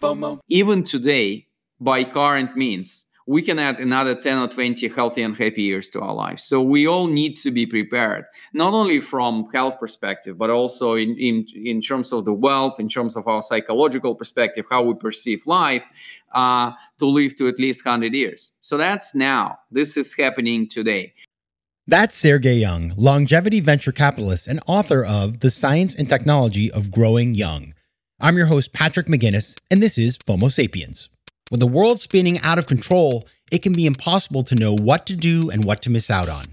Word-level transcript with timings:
FOMO. 0.00 0.40
Even 0.48 0.82
today, 0.82 1.46
by 1.78 2.04
current 2.04 2.56
means, 2.56 3.04
we 3.26 3.42
can 3.42 3.58
add 3.58 3.78
another 3.78 4.14
10 4.14 4.38
or 4.38 4.48
20 4.48 4.88
healthy 4.88 5.22
and 5.22 5.36
happy 5.36 5.62
years 5.62 5.88
to 5.90 6.00
our 6.00 6.12
lives. 6.12 6.42
So 6.42 6.60
we 6.60 6.88
all 6.88 7.06
need 7.06 7.36
to 7.36 7.50
be 7.50 7.64
prepared, 7.64 8.24
not 8.54 8.74
only 8.74 9.00
from 9.00 9.48
health 9.52 9.78
perspective, 9.78 10.36
but 10.36 10.50
also 10.50 10.94
in, 10.94 11.16
in, 11.16 11.46
in 11.54 11.80
terms 11.80 12.12
of 12.12 12.24
the 12.24 12.32
wealth, 12.32 12.80
in 12.80 12.88
terms 12.88 13.16
of 13.16 13.28
our 13.28 13.40
psychological 13.40 14.14
perspective, 14.14 14.64
how 14.68 14.82
we 14.82 14.94
perceive 14.94 15.46
life, 15.46 15.84
uh, 16.34 16.72
to 16.98 17.06
live 17.06 17.36
to 17.36 17.46
at 17.46 17.58
least 17.58 17.84
100 17.84 18.14
years. 18.14 18.52
So 18.60 18.76
that's 18.76 19.14
now. 19.14 19.58
This 19.70 19.96
is 19.96 20.12
happening 20.14 20.66
today. 20.66 21.12
That's 21.86 22.16
Sergey 22.16 22.54
Young, 22.54 22.94
longevity 22.96 23.60
venture 23.60 23.92
capitalist 23.92 24.46
and 24.46 24.60
author 24.66 25.04
of 25.04 25.40
The 25.40 25.50
Science 25.50 25.94
and 25.94 26.08
Technology 26.08 26.70
of 26.70 26.90
Growing 26.90 27.34
Young. 27.34 27.74
I'm 28.22 28.36
your 28.36 28.46
host, 28.46 28.74
Patrick 28.74 29.06
McGinnis, 29.06 29.56
and 29.70 29.82
this 29.82 29.96
is 29.96 30.18
FOMO 30.18 30.52
Sapiens. 30.52 31.08
When 31.48 31.58
the 31.58 31.66
world's 31.66 32.02
spinning 32.02 32.38
out 32.40 32.58
of 32.58 32.66
control, 32.66 33.26
it 33.50 33.62
can 33.62 33.72
be 33.72 33.86
impossible 33.86 34.44
to 34.44 34.54
know 34.54 34.74
what 34.76 35.06
to 35.06 35.16
do 35.16 35.48
and 35.48 35.64
what 35.64 35.80
to 35.82 35.90
miss 35.90 36.10
out 36.10 36.28
on. 36.28 36.44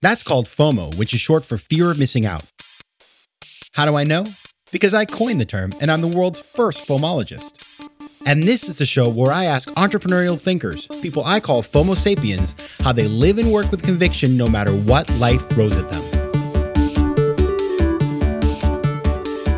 That's 0.00 0.22
called 0.22 0.46
FOMO, 0.46 0.96
which 0.96 1.12
is 1.12 1.20
short 1.20 1.44
for 1.44 1.58
fear 1.58 1.90
of 1.90 1.98
missing 1.98 2.24
out. 2.24 2.44
How 3.72 3.84
do 3.84 3.96
I 3.96 4.04
know? 4.04 4.26
Because 4.70 4.94
I 4.94 5.06
coined 5.06 5.40
the 5.40 5.44
term 5.44 5.72
and 5.80 5.90
I'm 5.90 6.02
the 6.02 6.16
world's 6.16 6.40
first 6.40 6.86
FOMologist. 6.86 7.54
And 8.24 8.44
this 8.44 8.68
is 8.68 8.78
the 8.78 8.86
show 8.86 9.10
where 9.10 9.32
I 9.32 9.46
ask 9.46 9.68
entrepreneurial 9.70 10.40
thinkers, 10.40 10.86
people 11.02 11.24
I 11.24 11.40
call 11.40 11.64
FOMO 11.64 11.96
sapiens, 11.96 12.54
how 12.80 12.92
they 12.92 13.08
live 13.08 13.38
and 13.38 13.50
work 13.50 13.72
with 13.72 13.82
conviction 13.82 14.36
no 14.36 14.46
matter 14.46 14.70
what 14.72 15.10
life 15.14 15.48
throws 15.48 15.76
at 15.76 15.90
them. 15.90 16.02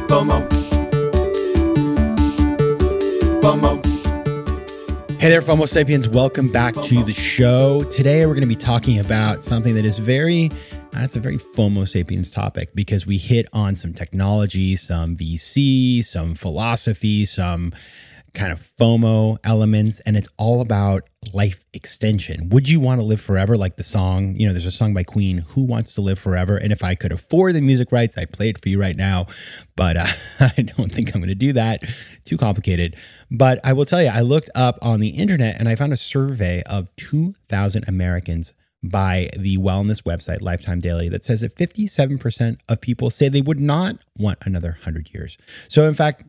FOMO. 0.07 0.60
FOMO. 3.41 3.83
Hey 5.19 5.31
there, 5.31 5.41
FOMO 5.41 5.67
Sapiens. 5.67 6.07
Welcome 6.07 6.53
back 6.53 6.75
to 6.75 7.03
the 7.03 7.15
show. 7.15 7.83
Today, 7.85 8.27
we're 8.27 8.35
going 8.35 8.47
to 8.47 8.55
be 8.55 8.55
talking 8.55 8.99
about 8.99 9.43
something 9.43 9.75
that 9.77 9.87
is 9.87 9.99
very, 9.99 10.51
uh, 10.73 11.01
that's 11.01 11.17
a 11.17 11.21
very 11.21 11.39
FOMO 11.39 11.89
Sapiens 11.89 12.31
topic 12.31 12.75
because 12.75 13.07
we 13.07 13.17
hit 13.17 13.47
on 13.55 13.75
some 13.75 13.95
technology, 13.95 14.77
some 14.77 15.17
VC, 15.17 16.05
some 16.05 16.35
philosophy, 16.35 17.25
some 17.25 17.73
kind 18.35 18.53
of 18.53 18.61
FOMO 18.79 19.39
elements, 19.45 20.01
and 20.01 20.17
it's 20.17 20.29
all 20.37 20.61
about 20.61 21.09
life 21.33 21.65
extension. 21.73 22.49
Would 22.51 22.69
you 22.69 22.81
want 22.81 23.01
to 23.01 23.07
live 23.07 23.21
forever? 23.21 23.57
Like 23.57 23.77
the 23.77 23.83
song, 23.83 24.37
you 24.37 24.47
know, 24.47 24.53
there's 24.53 24.67
a 24.67 24.71
song 24.71 24.95
by 24.95 25.03
Queen, 25.03 25.39
Who 25.49 25.63
Wants 25.63 25.95
to 25.95 26.01
Live 26.01 26.19
Forever? 26.19 26.57
And 26.57 26.73
if 26.73 26.83
I 26.83 26.95
could 26.95 27.13
afford 27.13 27.55
the 27.55 27.61
music 27.61 27.93
rights, 27.93 28.17
I'd 28.17 28.33
play 28.33 28.49
it 28.49 28.61
for 28.61 28.69
you 28.69 28.81
right 28.81 28.97
now. 28.97 29.27
But 29.77 29.97
uh, 29.97 30.07
I 30.41 30.63
don't 30.63 30.93
think 30.93 31.15
I'm 31.15 31.21
going 31.21 31.29
to 31.29 31.35
do 31.35 31.53
that. 31.55 31.83
Too 32.25 32.37
complicated. 32.37 32.97
But 33.31 33.61
I 33.65 33.73
will 33.73 33.85
tell 33.85 34.03
you, 34.03 34.09
I 34.09 34.21
looked 34.21 34.51
up 34.55 34.79
on 34.83 35.01
the 35.01 35.11
internet 35.11 35.57
and 35.59 35.69
I 35.69 35.75
found 35.75 35.93
a 35.93 35.97
survey 35.97 36.63
of 36.67 36.95
2,000 36.97 37.85
Americans 37.89 38.55
by 38.83 39.29
the 39.37 39.59
wellness 39.59 40.03
website 40.03 40.41
Lifetime 40.41 40.81
Daily 40.81 41.09
that 41.11 41.25
says 41.25 41.43
that 41.43 41.55
57% 41.55 42.59
of 42.69 42.81
people 42.81 43.11
say 43.11 43.29
they 43.29 43.43
would 43.43 43.61
not 43.61 43.97
want 44.19 44.39
another 44.43 44.71
100 44.71 45.11
years. 45.13 45.37
So, 45.69 45.87
in 45.87 45.95
fact, 45.95 46.25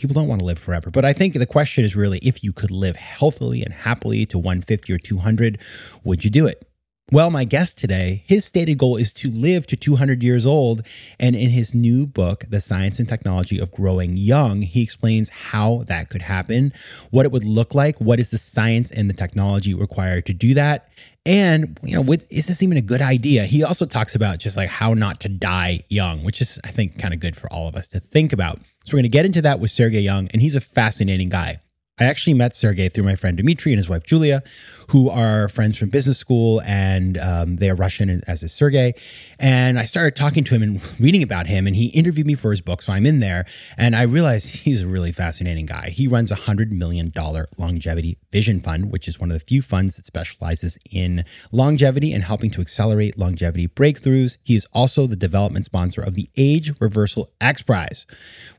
people 0.00 0.14
don't 0.14 0.28
want 0.28 0.40
to 0.40 0.44
live 0.44 0.58
forever. 0.58 0.90
But 0.90 1.04
I 1.04 1.12
think 1.12 1.34
the 1.34 1.46
question 1.46 1.84
is 1.84 1.94
really 1.96 2.18
if 2.18 2.42
you 2.42 2.52
could 2.52 2.70
live 2.70 2.96
healthily 2.96 3.62
and 3.62 3.72
happily 3.72 4.26
to 4.26 4.38
150 4.38 4.92
or 4.92 4.98
200, 4.98 5.58
would 6.04 6.24
you 6.24 6.30
do 6.30 6.46
it? 6.46 6.69
Well, 7.12 7.32
my 7.32 7.42
guest 7.42 7.76
today, 7.76 8.22
his 8.24 8.44
stated 8.44 8.78
goal 8.78 8.96
is 8.96 9.12
to 9.14 9.32
live 9.32 9.66
to 9.66 9.76
200 9.76 10.22
years 10.22 10.46
old. 10.46 10.86
And 11.18 11.34
in 11.34 11.50
his 11.50 11.74
new 11.74 12.06
book, 12.06 12.44
The 12.48 12.60
Science 12.60 13.00
and 13.00 13.08
Technology 13.08 13.58
of 13.58 13.72
Growing 13.72 14.16
Young, 14.16 14.62
he 14.62 14.80
explains 14.80 15.28
how 15.28 15.82
that 15.88 16.08
could 16.08 16.22
happen, 16.22 16.72
what 17.10 17.26
it 17.26 17.32
would 17.32 17.44
look 17.44 17.74
like, 17.74 18.00
what 18.00 18.20
is 18.20 18.30
the 18.30 18.38
science 18.38 18.92
and 18.92 19.10
the 19.10 19.14
technology 19.14 19.74
required 19.74 20.24
to 20.26 20.32
do 20.32 20.54
that. 20.54 20.88
And, 21.26 21.80
you 21.82 21.96
know, 21.96 22.00
with, 22.00 22.28
is 22.30 22.46
this 22.46 22.62
even 22.62 22.76
a 22.76 22.82
good 22.82 23.02
idea? 23.02 23.44
He 23.44 23.64
also 23.64 23.86
talks 23.86 24.14
about 24.14 24.38
just 24.38 24.56
like 24.56 24.68
how 24.68 24.94
not 24.94 25.18
to 25.22 25.28
die 25.28 25.82
young, 25.88 26.22
which 26.22 26.40
is, 26.40 26.60
I 26.62 26.70
think, 26.70 26.96
kind 26.96 27.12
of 27.12 27.18
good 27.18 27.34
for 27.34 27.52
all 27.52 27.66
of 27.66 27.74
us 27.74 27.88
to 27.88 27.98
think 27.98 28.32
about. 28.32 28.60
So 28.84 28.92
we're 28.92 28.98
going 28.98 29.02
to 29.02 29.08
get 29.08 29.26
into 29.26 29.42
that 29.42 29.58
with 29.58 29.72
Sergey 29.72 30.00
Young, 30.00 30.28
and 30.32 30.40
he's 30.40 30.54
a 30.54 30.60
fascinating 30.60 31.28
guy. 31.28 31.58
I 32.00 32.04
actually 32.04 32.32
met 32.32 32.54
Sergey 32.54 32.88
through 32.88 33.04
my 33.04 33.14
friend 33.14 33.36
Dmitry 33.36 33.72
and 33.72 33.78
his 33.78 33.90
wife 33.90 34.04
Julia, 34.04 34.42
who 34.88 35.10
are 35.10 35.50
friends 35.50 35.76
from 35.76 35.90
business 35.90 36.16
school, 36.16 36.62
and 36.62 37.18
um, 37.18 37.56
they 37.56 37.68
are 37.68 37.74
Russian, 37.74 38.22
as 38.26 38.42
is 38.42 38.54
Sergey. 38.54 38.94
And 39.38 39.78
I 39.78 39.84
started 39.84 40.16
talking 40.16 40.42
to 40.44 40.54
him 40.54 40.62
and 40.62 41.00
reading 41.00 41.22
about 41.22 41.46
him, 41.46 41.66
and 41.66 41.76
he 41.76 41.88
interviewed 41.88 42.26
me 42.26 42.34
for 42.34 42.52
his 42.52 42.62
book. 42.62 42.80
So 42.80 42.94
I'm 42.94 43.04
in 43.04 43.20
there, 43.20 43.44
and 43.76 43.94
I 43.94 44.04
realized 44.04 44.48
he's 44.64 44.80
a 44.80 44.86
really 44.86 45.12
fascinating 45.12 45.66
guy. 45.66 45.90
He 45.90 46.08
runs 46.08 46.30
a 46.30 46.36
$100 46.36 46.70
million 46.70 47.12
longevity 47.58 48.16
vision 48.32 48.60
fund, 48.60 48.90
which 48.90 49.06
is 49.06 49.20
one 49.20 49.30
of 49.30 49.38
the 49.38 49.44
few 49.44 49.60
funds 49.60 49.96
that 49.96 50.06
specializes 50.06 50.78
in 50.90 51.24
longevity 51.52 52.14
and 52.14 52.24
helping 52.24 52.50
to 52.52 52.62
accelerate 52.62 53.18
longevity 53.18 53.68
breakthroughs. 53.68 54.38
He 54.42 54.56
is 54.56 54.66
also 54.72 55.06
the 55.06 55.16
development 55.16 55.66
sponsor 55.66 56.00
of 56.00 56.14
the 56.14 56.30
Age 56.38 56.72
Reversal 56.80 57.30
X 57.42 57.60
Prize, 57.60 58.06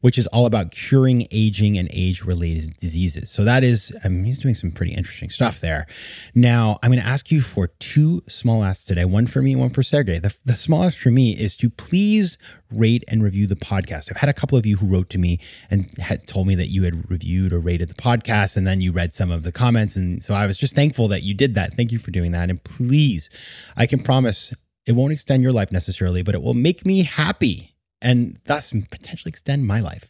which 0.02 0.20
is 0.20 0.28
all 0.28 0.46
about 0.46 0.70
curing 0.70 1.28
aging 1.32 1.80
and 1.80 1.90
age 1.92 2.24
related 2.24 2.78
diseases. 2.78 3.31
So 3.32 3.46
that 3.46 3.64
is, 3.64 3.98
I 4.04 4.10
mean, 4.10 4.26
he's 4.26 4.40
doing 4.40 4.56
some 4.56 4.72
pretty 4.72 4.94
interesting 4.94 5.30
stuff 5.30 5.62
there. 5.62 5.88
Now, 6.36 6.78
I'm 6.84 6.92
going 6.92 7.02
to 7.02 7.08
ask 7.08 7.32
you 7.32 7.40
for 7.40 7.68
two 7.80 8.24
small 8.28 8.62
asks 8.62 8.84
today 8.84 9.06
one 9.06 9.26
for 9.26 9.42
me, 9.42 9.56
one 9.56 9.70
for 9.70 9.84
Sergey. 9.84 10.20
The, 10.20 10.36
the 10.44 10.58
smallest 10.58 10.98
for 10.98 11.12
me 11.12 11.32
is 11.32 11.56
to 11.58 11.70
please 11.70 12.38
rate 12.74 13.06
and 13.08 13.24
review 13.24 13.48
the 13.48 13.56
podcast. 13.56 14.12
I've 14.12 14.18
had 14.18 14.30
a 14.30 14.34
couple 14.34 14.58
of 14.58 14.66
you 14.66 14.76
who 14.76 14.86
wrote 14.86 15.10
to 15.12 15.18
me 15.18 15.40
and 15.70 15.90
had 15.98 16.28
told 16.28 16.46
me 16.46 16.56
that 16.56 16.68
you 16.68 16.84
had 16.84 17.10
reviewed 17.10 17.54
or 17.54 17.60
rated 17.60 17.88
the 17.88 17.94
podcast, 17.94 18.58
and 18.58 18.68
then 18.68 18.82
you 18.82 18.92
read 18.92 19.14
some 19.14 19.32
of 19.32 19.44
the 19.44 19.52
comments. 19.54 19.96
And 19.96 20.22
so 20.22 20.34
I 20.34 20.46
was 20.46 20.58
just 20.58 20.76
thankful 20.76 21.08
that 21.08 21.24
you 21.24 21.34
did 21.34 21.56
that. 21.56 21.74
Thank 21.74 21.94
you 21.94 22.00
for 22.00 22.12
doing 22.12 22.34
that. 22.34 22.50
And 22.50 22.62
please, 22.62 23.30
I 23.78 23.86
can 23.86 24.00
promise 24.00 24.54
it 24.86 24.92
won't 24.92 25.14
extend 25.14 25.42
your 25.42 25.54
life 25.54 25.72
necessarily, 25.72 26.22
but 26.22 26.36
it 26.36 26.42
will 26.42 26.54
make 26.54 26.86
me 26.86 27.04
happy 27.04 27.76
and 28.02 28.40
thus 28.46 28.72
potentially 28.72 29.30
extend 29.30 29.66
my 29.66 29.80
life. 29.80 30.10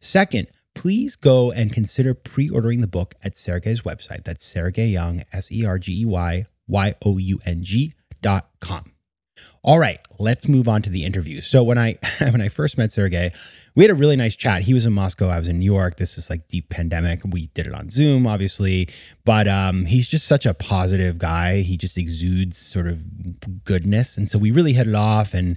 Second, 0.00 0.46
please 0.74 1.16
go 1.16 1.52
and 1.52 1.72
consider 1.72 2.14
pre 2.14 2.48
ordering 2.48 2.80
the 2.80 2.86
book 2.86 3.14
at 3.22 3.36
Sergey's 3.36 3.82
website. 3.82 4.24
That's 4.24 4.44
Sergey 4.44 4.88
Young, 4.88 5.22
S 5.32 5.50
E 5.50 5.64
R 5.64 5.78
G 5.78 6.02
E 6.02 6.04
Y 6.04 6.46
Y 6.68 6.94
O 7.04 7.18
U 7.18 7.40
N 7.44 7.62
G 7.62 7.94
dot 8.20 8.48
com. 8.60 8.91
All 9.64 9.78
right, 9.78 10.00
let's 10.18 10.48
move 10.48 10.66
on 10.66 10.82
to 10.82 10.90
the 10.90 11.04
interview. 11.04 11.40
So 11.40 11.62
when 11.62 11.78
I 11.78 11.96
when 12.18 12.40
I 12.40 12.48
first 12.48 12.76
met 12.76 12.90
Sergey, 12.90 13.32
we 13.74 13.84
had 13.84 13.90
a 13.90 13.94
really 13.94 14.16
nice 14.16 14.36
chat. 14.36 14.62
He 14.62 14.74
was 14.74 14.86
in 14.86 14.92
Moscow, 14.92 15.28
I 15.28 15.38
was 15.38 15.48
in 15.48 15.58
New 15.58 15.72
York. 15.72 15.96
This 15.96 16.18
is 16.18 16.28
like 16.28 16.48
deep 16.48 16.68
pandemic. 16.68 17.22
We 17.24 17.46
did 17.54 17.66
it 17.66 17.74
on 17.74 17.88
Zoom, 17.88 18.26
obviously, 18.26 18.88
but 19.24 19.48
um, 19.48 19.86
he's 19.86 20.08
just 20.08 20.26
such 20.26 20.44
a 20.44 20.52
positive 20.52 21.16
guy. 21.16 21.60
He 21.60 21.76
just 21.76 21.96
exudes 21.96 22.58
sort 22.58 22.88
of 22.88 23.64
goodness, 23.64 24.16
and 24.16 24.28
so 24.28 24.36
we 24.36 24.50
really 24.50 24.72
hit 24.72 24.88
it 24.88 24.94
off. 24.94 25.32
And 25.32 25.56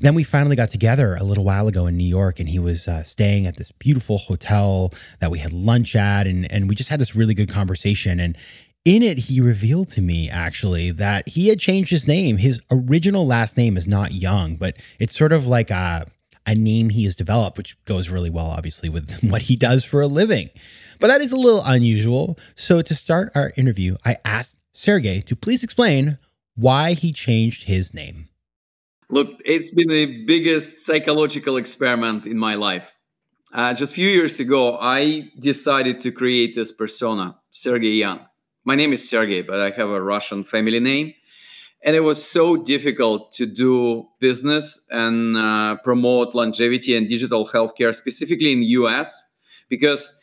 then 0.00 0.14
we 0.14 0.22
finally 0.22 0.56
got 0.56 0.70
together 0.70 1.16
a 1.16 1.24
little 1.24 1.44
while 1.44 1.68
ago 1.68 1.86
in 1.86 1.96
New 1.96 2.04
York, 2.04 2.40
and 2.40 2.48
he 2.48 2.58
was 2.58 2.86
uh, 2.86 3.02
staying 3.02 3.46
at 3.46 3.56
this 3.56 3.72
beautiful 3.72 4.18
hotel 4.18 4.94
that 5.18 5.30
we 5.30 5.40
had 5.40 5.52
lunch 5.52 5.96
at, 5.96 6.26
and 6.26 6.50
and 6.52 6.68
we 6.68 6.74
just 6.74 6.88
had 6.88 7.00
this 7.00 7.16
really 7.16 7.34
good 7.34 7.50
conversation. 7.50 8.20
And 8.20 8.36
in 8.84 9.02
it, 9.02 9.18
he 9.18 9.40
revealed 9.40 9.90
to 9.90 10.02
me 10.02 10.30
actually 10.30 10.90
that 10.92 11.28
he 11.28 11.48
had 11.48 11.60
changed 11.60 11.90
his 11.90 12.08
name. 12.08 12.38
His 12.38 12.60
original 12.70 13.26
last 13.26 13.56
name 13.56 13.76
is 13.76 13.86
not 13.86 14.12
Young, 14.12 14.56
but 14.56 14.76
it's 14.98 15.16
sort 15.16 15.32
of 15.32 15.46
like 15.46 15.70
a, 15.70 16.06
a 16.46 16.54
name 16.54 16.88
he 16.88 17.04
has 17.04 17.14
developed, 17.14 17.58
which 17.58 17.82
goes 17.84 18.08
really 18.08 18.30
well, 18.30 18.46
obviously, 18.46 18.88
with 18.88 19.22
what 19.30 19.42
he 19.42 19.56
does 19.56 19.84
for 19.84 20.00
a 20.00 20.06
living. 20.06 20.48
But 20.98 21.08
that 21.08 21.20
is 21.20 21.32
a 21.32 21.36
little 21.36 21.62
unusual. 21.64 22.38
So 22.56 22.80
to 22.82 22.94
start 22.94 23.30
our 23.34 23.52
interview, 23.56 23.96
I 24.04 24.16
asked 24.24 24.56
Sergey 24.72 25.20
to 25.22 25.36
please 25.36 25.62
explain 25.62 26.18
why 26.54 26.94
he 26.94 27.12
changed 27.12 27.64
his 27.64 27.92
name. 27.92 28.28
Look, 29.10 29.40
it's 29.44 29.74
been 29.74 29.88
the 29.88 30.24
biggest 30.24 30.86
psychological 30.86 31.56
experiment 31.56 32.26
in 32.26 32.38
my 32.38 32.54
life. 32.54 32.92
Uh, 33.52 33.74
just 33.74 33.92
a 33.92 33.94
few 33.96 34.08
years 34.08 34.38
ago, 34.38 34.78
I 34.80 35.30
decided 35.40 36.00
to 36.00 36.12
create 36.12 36.54
this 36.54 36.70
persona, 36.70 37.36
Sergey 37.50 37.88
Young 37.88 38.20
my 38.64 38.74
name 38.74 38.92
is 38.92 39.08
Sergey, 39.08 39.42
but 39.42 39.60
I 39.60 39.70
have 39.70 39.90
a 39.90 40.02
Russian 40.02 40.42
family 40.42 40.80
name. 40.80 41.14
And 41.82 41.96
it 41.96 42.00
was 42.00 42.22
so 42.22 42.56
difficult 42.56 43.32
to 43.32 43.46
do 43.46 44.08
business 44.18 44.80
and 44.90 45.36
uh, 45.36 45.76
promote 45.82 46.34
longevity 46.34 46.94
and 46.94 47.08
digital 47.08 47.46
healthcare, 47.46 47.94
specifically 47.94 48.52
in 48.52 48.60
the 48.60 48.66
US, 48.66 49.24
because 49.70 50.14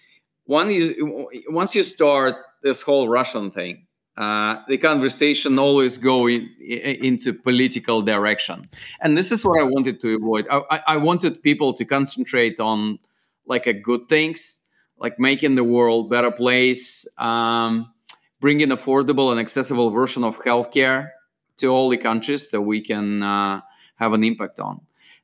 one 0.45 0.69
you 0.69 1.27
once 1.49 1.73
you 1.73 1.81
start 1.81 2.35
this 2.61 2.83
whole 2.83 3.09
Russian 3.09 3.49
thing, 3.49 3.87
uh, 4.17 4.57
the 4.67 4.77
conversation 4.77 5.57
always 5.57 5.97
go 5.97 6.27
in, 6.27 6.47
in, 6.59 7.05
into 7.05 7.33
political 7.33 8.03
direction, 8.03 8.65
and 9.01 9.17
this 9.17 9.31
is 9.31 9.43
what 9.43 9.59
I 9.59 9.63
wanted 9.63 9.99
to 10.01 10.15
avoid. 10.15 10.47
I, 10.51 10.81
I 10.87 10.97
wanted 10.97 11.41
people 11.41 11.73
to 11.73 11.85
concentrate 11.85 12.59
on 12.59 12.99
like 13.47 13.65
a 13.65 13.73
good 13.73 14.07
things, 14.07 14.59
like 14.99 15.19
making 15.19 15.55
the 15.55 15.63
world 15.63 16.09
better 16.09 16.31
place, 16.31 17.07
um, 17.17 17.91
bringing 18.39 18.69
affordable 18.69 19.31
and 19.31 19.39
accessible 19.39 19.89
version 19.89 20.23
of 20.23 20.37
healthcare 20.39 21.09
to 21.57 21.67
all 21.67 21.89
the 21.89 21.97
countries 21.97 22.49
that 22.49 22.61
we 22.61 22.81
can 22.81 23.23
uh, 23.23 23.61
have 23.95 24.13
an 24.13 24.23
impact 24.23 24.59
on. 24.59 24.81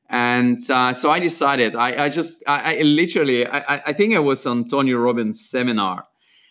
And 0.08 0.58
uh, 0.70 0.92
so 0.92 1.10
I 1.10 1.18
decided, 1.18 1.74
I, 1.74 2.04
I 2.04 2.08
just, 2.08 2.42
I, 2.46 2.76
I 2.76 2.82
literally, 2.82 3.46
I, 3.46 3.82
I, 3.86 3.92
think 3.92 4.14
I 4.14 4.18
was 4.18 4.44
on 4.44 4.68
Tony 4.68 4.92
Robbins' 4.92 5.48
seminar, 5.48 6.06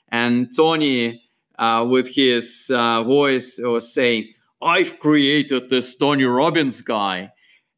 and 0.09 0.49
Tony, 0.55 1.21
uh, 1.59 1.85
with 1.87 2.07
his 2.07 2.71
uh, 2.73 3.03
voice, 3.03 3.59
was 3.61 3.93
saying, 3.93 4.33
I've 4.61 4.99
created 4.99 5.69
this 5.69 5.95
Tony 5.95 6.23
Robbins 6.23 6.81
guy. 6.81 7.31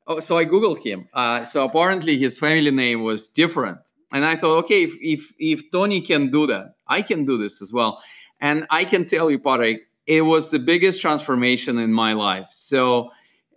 Oh, 0.07 0.19
so 0.19 0.37
I 0.37 0.45
Googled 0.45 0.83
him. 0.83 1.09
Uh, 1.13 1.43
so 1.43 1.65
apparently 1.65 2.17
his 2.17 2.37
family 2.37 2.71
name 2.71 3.03
was 3.03 3.29
different. 3.29 3.79
And 4.13 4.23
I 4.23 4.35
thought, 4.35 4.65
okay, 4.65 4.83
if, 4.83 4.93
if, 5.01 5.31
if 5.39 5.71
Tony 5.71 5.99
can 6.01 6.29
do 6.29 6.45
that, 6.47 6.75
I 6.87 7.01
can 7.01 7.25
do 7.25 7.37
this 7.37 7.61
as 7.61 7.73
well. 7.73 8.01
And 8.41 8.67
I 8.69 8.85
can 8.85 9.05
tell 9.05 9.31
you, 9.31 9.39
Patrick, 9.39 9.81
it 10.07 10.21
was 10.21 10.49
the 10.49 10.59
biggest 10.59 11.01
transformation 11.01 11.77
in 11.77 11.91
my 11.93 12.13
life. 12.13 12.49
So 12.51 13.11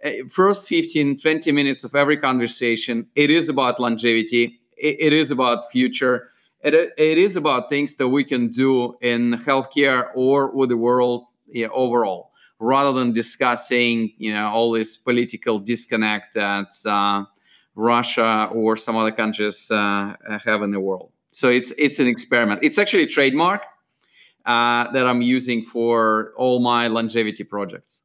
uh, 0.05 0.11
first 0.31 0.69
15 0.69 1.17
20 1.19 1.53
minutes 1.53 1.85
of 1.85 1.95
every 1.95 2.17
conversation 2.17 3.07
it 3.15 3.31
is 3.31 3.49
about 3.49 3.81
longevity. 3.81 4.61
It, 4.81 5.13
is 5.13 5.33
about 5.33 5.69
future. 5.73 6.29
It, 6.61 6.73
it 6.97 7.19
is 7.19 7.35
about 7.35 7.69
things 7.69 7.97
that 7.97 8.07
we 8.09 8.23
can 8.23 8.49
do 8.49 8.97
in 9.01 9.33
healthcare 9.33 10.11
or 10.15 10.53
with 10.53 10.69
the 10.69 10.77
world 10.77 11.25
yeah, 11.49 11.67
overall 11.73 12.31
rather 12.61 12.93
than 12.93 13.13
discussing 13.13 14.13
you 14.19 14.33
know 14.33 14.49
all 14.49 14.71
this 14.73 14.97
political 14.97 15.59
disconnect 15.59 16.35
that 16.35 16.73
uh, 16.87 17.25
russia 17.75 18.49
or 18.53 18.77
some 18.77 18.97
other 18.97 19.13
countries 19.13 19.71
uh, 19.71 20.15
have 20.45 20.63
in 20.63 20.71
the 20.71 20.81
world. 20.81 21.11
So 21.33 21.49
it's 21.51 21.73
it's 21.73 21.99
an 21.99 22.07
experiment. 22.07 22.61
It's 22.63 22.79
actually 22.79 23.03
a 23.03 23.09
trademark 23.09 23.63
uh, 24.49 24.91
that 24.93 25.07
i'm 25.07 25.23
using 25.23 25.63
for 25.63 26.33
all 26.37 26.59
my 26.59 26.89
longevity 26.89 27.45
projects 27.45 28.03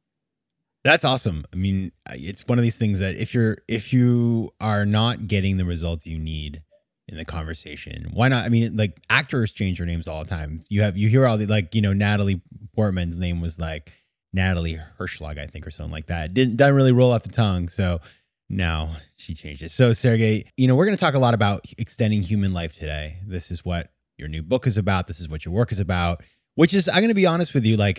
that's 0.84 1.04
awesome. 1.04 1.46
I 1.50 1.56
mean, 1.56 1.92
it's 2.10 2.46
one 2.46 2.58
of 2.58 2.62
these 2.62 2.76
things 2.76 3.00
that 3.00 3.16
if 3.16 3.32
you're 3.32 3.56
if 3.68 3.92
you 3.94 4.52
are 4.60 4.84
not 4.84 5.26
getting 5.26 5.56
the 5.56 5.64
results 5.64 6.06
you 6.06 6.18
need 6.18 6.62
in 7.08 7.16
the 7.16 7.24
conversation, 7.24 8.10
why 8.12 8.28
not? 8.28 8.44
I 8.44 8.50
mean, 8.50 8.76
like 8.76 9.00
actors 9.08 9.50
change 9.50 9.78
their 9.78 9.86
names 9.86 10.06
all 10.06 10.22
the 10.22 10.28
time. 10.28 10.62
You 10.68 10.82
have 10.82 10.98
you 10.98 11.08
hear 11.08 11.26
all 11.26 11.38
the 11.38 11.46
like, 11.46 11.74
you 11.74 11.80
know, 11.80 11.94
Natalie 11.94 12.42
Portman's 12.74 13.18
name 13.18 13.40
was 13.40 13.58
like 13.58 13.92
Natalie 14.34 14.78
Hershlag, 14.98 15.38
I 15.38 15.46
think, 15.46 15.66
or 15.66 15.70
something 15.70 15.92
like 15.92 16.08
that. 16.08 16.34
Didn't 16.34 16.56
doesn't 16.56 16.74
really 16.74 16.92
roll 16.92 17.12
off 17.12 17.22
the 17.22 17.30
tongue. 17.30 17.68
So 17.68 18.02
now 18.50 18.90
she 19.16 19.32
changed 19.32 19.62
it. 19.62 19.70
So 19.70 19.94
Sergey, 19.94 20.44
you 20.58 20.68
know, 20.68 20.76
we're 20.76 20.84
going 20.84 20.96
to 20.96 21.02
talk 21.02 21.14
a 21.14 21.18
lot 21.18 21.32
about 21.32 21.64
extending 21.78 22.20
human 22.20 22.52
life 22.52 22.74
today. 22.74 23.20
This 23.26 23.50
is 23.50 23.64
what 23.64 23.90
your 24.16 24.28
new 24.28 24.42
book 24.42 24.66
is 24.66 24.78
about. 24.78 25.06
This 25.06 25.20
is 25.20 25.28
what 25.28 25.44
your 25.44 25.54
work 25.54 25.72
is 25.72 25.80
about. 25.80 26.22
Which 26.56 26.72
is, 26.72 26.88
I'm 26.88 26.96
going 26.96 27.08
to 27.08 27.14
be 27.14 27.26
honest 27.26 27.52
with 27.52 27.64
you, 27.64 27.76
like 27.76 27.98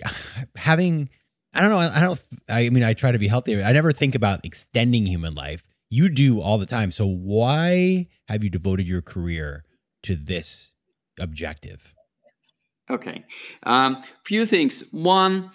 having 0.56 1.10
I 1.56 1.62
don't 1.62 1.70
know. 1.70 1.78
I 1.78 2.00
don't. 2.00 2.24
I 2.50 2.68
mean, 2.68 2.82
I 2.82 2.92
try 2.92 3.12
to 3.12 3.18
be 3.18 3.28
healthy. 3.28 3.62
I 3.62 3.72
never 3.72 3.90
think 3.90 4.14
about 4.14 4.44
extending 4.44 5.06
human 5.06 5.34
life. 5.34 5.64
You 5.88 6.10
do 6.10 6.40
all 6.40 6.58
the 6.58 6.66
time. 6.66 6.90
So 6.90 7.06
why 7.06 8.08
have 8.28 8.44
you 8.44 8.50
devoted 8.50 8.86
your 8.86 9.00
career 9.00 9.64
to 10.02 10.16
this 10.16 10.72
objective? 11.18 11.94
Okay, 12.90 13.24
um, 13.62 14.02
few 14.26 14.44
things. 14.44 14.84
One, 14.92 15.50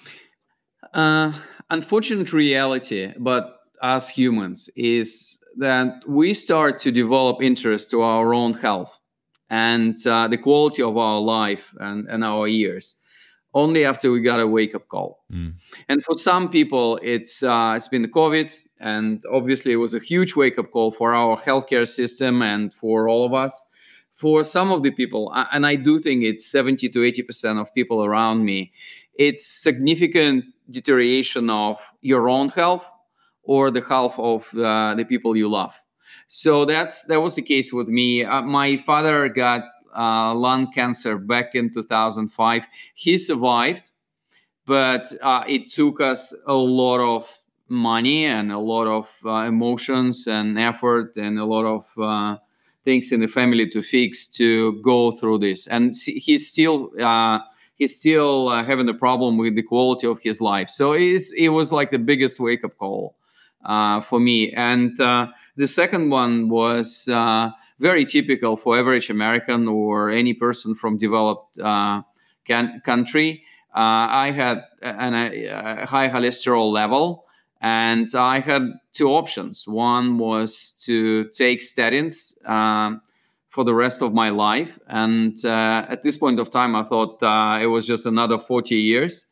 uh, 0.93 1.33
unfortunate 1.69 2.33
reality, 2.33 3.13
but 3.19 3.57
as 3.83 4.09
humans, 4.09 4.69
is 4.75 5.37
that 5.57 6.01
we 6.07 6.33
start 6.33 6.79
to 6.79 6.91
develop 6.91 7.43
interest 7.43 7.91
to 7.91 8.01
our 8.01 8.33
own 8.33 8.53
health 8.53 8.97
and 9.51 9.97
uh, 10.07 10.29
the 10.29 10.37
quality 10.37 10.81
of 10.81 10.97
our 10.97 11.19
life 11.19 11.75
and, 11.79 12.07
and 12.07 12.23
our 12.23 12.47
years 12.47 12.95
only 13.53 13.83
after 13.83 14.09
we 14.09 14.21
got 14.21 14.39
a 14.39 14.47
wake 14.47 14.73
up 14.73 14.87
call. 14.87 15.25
Mm. 15.29 15.55
And 15.89 16.01
for 16.01 16.17
some 16.17 16.49
people, 16.49 16.97
it's 17.03 17.43
uh, 17.43 17.73
it's 17.75 17.89
been 17.89 18.01
the 18.01 18.07
COVID, 18.07 18.49
and 18.79 19.21
obviously 19.29 19.73
it 19.73 19.75
was 19.75 19.93
a 19.93 19.99
huge 19.99 20.35
wake 20.37 20.57
up 20.57 20.71
call 20.71 20.91
for 20.91 21.13
our 21.13 21.37
healthcare 21.37 21.87
system 21.87 22.41
and 22.41 22.73
for 22.73 23.09
all 23.09 23.25
of 23.25 23.33
us. 23.33 23.53
For 24.13 24.43
some 24.43 24.71
of 24.71 24.83
the 24.83 24.91
people, 24.91 25.33
and 25.51 25.65
I 25.65 25.75
do 25.75 25.99
think 25.99 26.23
it's 26.23 26.45
70 26.49 26.89
to 26.89 27.03
80 27.03 27.23
percent 27.23 27.59
of 27.59 27.73
people 27.73 28.05
around 28.05 28.45
me, 28.45 28.71
it's 29.15 29.45
significant 29.45 30.45
deterioration 30.69 31.49
of 31.49 31.77
your 32.01 32.29
own 32.29 32.49
health 32.49 32.89
or 33.43 33.71
the 33.71 33.81
health 33.81 34.17
of 34.17 34.47
uh, 34.55 34.95
the 34.95 35.03
people 35.03 35.35
you 35.35 35.49
love. 35.49 35.73
So 36.27 36.65
that's 36.65 37.03
that 37.03 37.21
was 37.21 37.35
the 37.35 37.41
case 37.41 37.73
with 37.73 37.87
me. 37.87 38.23
Uh, 38.23 38.41
my 38.41 38.77
father 38.77 39.27
got 39.29 39.63
uh, 39.95 40.33
lung 40.33 40.71
cancer 40.71 41.17
back 41.17 41.55
in 41.55 41.73
2005. 41.73 42.65
He 42.95 43.17
survived, 43.17 43.91
but 44.65 45.11
uh, 45.21 45.43
it 45.47 45.69
took 45.69 46.01
us 46.01 46.35
a 46.47 46.53
lot 46.53 46.99
of 46.99 47.29
money 47.67 48.25
and 48.25 48.51
a 48.51 48.59
lot 48.59 48.87
of 48.87 49.09
uh, 49.25 49.47
emotions 49.47 50.27
and 50.27 50.59
effort 50.59 51.15
and 51.17 51.39
a 51.39 51.45
lot 51.45 51.65
of 51.65 51.85
uh, 52.01 52.37
things 52.83 53.11
in 53.11 53.21
the 53.21 53.27
family 53.27 53.67
to 53.69 53.81
fix 53.81 54.27
to 54.27 54.81
go 54.81 55.11
through 55.11 55.39
this. 55.39 55.67
And 55.67 55.93
he's 56.05 56.49
still 56.51 56.91
uh, 57.01 57.39
he's 57.75 57.97
still 57.97 58.49
uh, 58.49 58.63
having 58.63 58.89
a 58.89 58.93
problem 58.93 59.37
with 59.37 59.55
the 59.55 59.63
quality 59.63 60.07
of 60.07 60.19
his 60.21 60.41
life. 60.41 60.69
So 60.69 60.93
it 60.93 61.49
was 61.49 61.71
like 61.71 61.91
the 61.91 61.99
biggest 61.99 62.39
wake 62.39 62.63
up 62.63 62.77
call 62.77 63.15
for 64.03 64.19
me. 64.19 64.51
And 64.51 64.95
the 64.97 65.67
second 65.67 66.09
one 66.09 66.49
was 66.49 67.07
very 67.81 68.05
typical 68.05 68.55
for 68.55 68.77
average 68.77 69.09
American 69.09 69.67
or 69.67 70.11
any 70.11 70.33
person 70.35 70.75
from 70.75 70.97
developed 70.97 71.57
uh, 71.59 72.03
can, 72.45 72.79
country. 72.85 73.43
Uh, 73.75 74.05
I 74.25 74.31
had 74.31 74.63
an, 74.83 75.13
a 75.13 75.85
high 75.87 76.07
cholesterol 76.07 76.71
level, 76.71 77.25
and 77.59 78.07
I 78.13 78.39
had 78.39 78.63
two 78.93 79.09
options. 79.09 79.63
One 79.65 80.19
was 80.19 80.73
to 80.85 81.25
take 81.29 81.61
statins 81.61 82.15
um, 82.47 83.01
for 83.49 83.63
the 83.63 83.73
rest 83.73 84.01
of 84.03 84.13
my 84.13 84.29
life, 84.29 84.77
and 84.87 85.35
uh, 85.43 85.85
at 85.89 86.03
this 86.03 86.17
point 86.17 86.39
of 86.39 86.51
time, 86.51 86.75
I 86.75 86.83
thought 86.83 87.21
uh, 87.23 87.59
it 87.61 87.67
was 87.67 87.87
just 87.87 88.05
another 88.05 88.37
40 88.37 88.75
years 88.75 89.25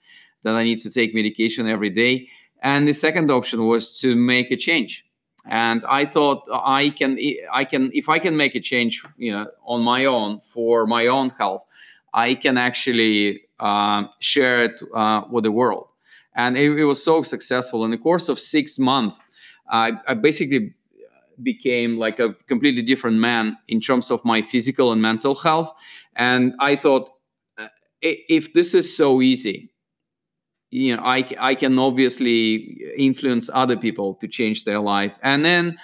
that 0.43 0.55
I 0.55 0.63
need 0.63 0.79
to 0.79 0.89
take 0.89 1.13
medication 1.13 1.67
every 1.67 1.89
day. 1.89 2.29
And 2.61 2.87
the 2.87 2.93
second 2.93 3.31
option 3.31 3.65
was 3.67 3.99
to 3.99 4.15
make 4.15 4.51
a 4.51 4.57
change. 4.57 5.05
And 5.45 5.83
i 5.85 6.05
thought 6.05 6.43
i 6.51 6.89
can 6.89 7.17
i 7.51 7.63
can 7.63 7.89
if 7.93 8.09
i 8.09 8.19
can 8.19 8.35
make 8.35 8.55
a 8.55 8.59
change 8.59 9.03
you 9.17 9.31
know 9.31 9.47
on 9.65 9.81
my 9.81 10.05
own 10.05 10.41
for 10.41 10.85
my 10.85 11.07
own 11.07 11.29
health 11.29 11.63
i 12.13 12.35
can 12.35 12.57
actually 12.57 13.41
uh, 13.59 14.03
share 14.19 14.63
it 14.63 14.81
uh, 14.93 15.23
with 15.29 15.43
the 15.43 15.51
world. 15.51 15.87
And 16.35 16.57
it, 16.57 16.71
it, 16.77 16.85
was 16.85 17.03
so 17.03 17.23
successful. 17.23 17.83
In 17.83 17.91
the 17.91 17.97
course 17.97 18.29
of 18.29 18.39
six 18.39 18.79
months 18.79 19.17
I, 19.69 19.93
I 20.07 20.13
basically 20.13 20.73
became 21.43 21.97
like 21.97 22.19
a 22.19 22.33
completely 22.47 22.81
different 22.81 23.17
man 23.17 23.57
in 23.67 23.81
terms 23.81 24.11
of 24.11 24.23
my 24.23 24.41
physical 24.41 24.91
and 24.91 25.01
mental 25.01 25.35
health. 25.35 25.71
And 26.15 26.53
i 26.59 26.75
thought 26.75 27.09
uh, 27.57 27.67
if 28.01 28.53
this 28.53 28.73
is 28.73 28.95
so 28.95 29.21
easy 29.21 29.68
you 30.71 30.95
know 30.95 31.01
I, 31.03 31.25
I 31.39 31.55
can 31.55 31.77
obviously 31.79 32.81
influence 32.97 33.49
other 33.53 33.77
people 33.77 34.15
to 34.15 34.27
change 34.27 34.65
their 34.65 34.79
life 34.79 35.17
and 35.21 35.43
then 35.43 35.77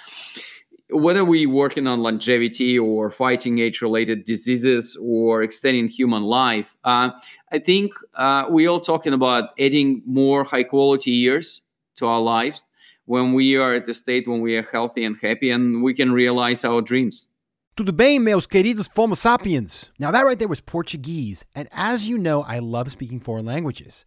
whether 0.90 1.24
we're 1.24 1.50
working 1.50 1.88
on 1.88 2.00
longevity 2.00 2.78
or 2.78 3.10
fighting 3.10 3.58
age-related 3.58 4.22
diseases 4.22 4.96
or 5.02 5.42
extending 5.42 5.88
human 5.88 6.22
life 6.22 6.74
uh, 6.84 7.10
i 7.52 7.58
think 7.58 7.92
uh, 8.14 8.46
we 8.50 8.66
all 8.66 8.80
talking 8.80 9.12
about 9.12 9.50
adding 9.58 10.02
more 10.06 10.44
high 10.44 10.64
quality 10.64 11.10
years 11.10 11.62
to 11.96 12.06
our 12.06 12.20
lives 12.20 12.66
when 13.06 13.32
we 13.32 13.56
are 13.56 13.74
at 13.74 13.86
the 13.86 13.94
state 13.94 14.28
when 14.28 14.40
we 14.40 14.56
are 14.56 14.62
healthy 14.62 15.04
and 15.04 15.16
happy 15.20 15.50
and 15.50 15.82
we 15.82 15.94
can 15.94 16.12
realize 16.12 16.64
our 16.64 16.80
dreams 16.80 17.28
Tudo 17.76 17.92
bem, 17.94 18.24
meus 18.24 18.46
queridos 18.46 18.88
FOMO 18.88 19.14
sapiens? 19.14 19.90
Now, 19.98 20.10
that 20.10 20.22
right 20.22 20.38
there 20.38 20.48
was 20.48 20.62
Portuguese. 20.62 21.44
And 21.54 21.68
as 21.72 22.08
you 22.08 22.16
know, 22.16 22.42
I 22.42 22.58
love 22.58 22.90
speaking 22.90 23.20
foreign 23.20 23.44
languages. 23.44 24.06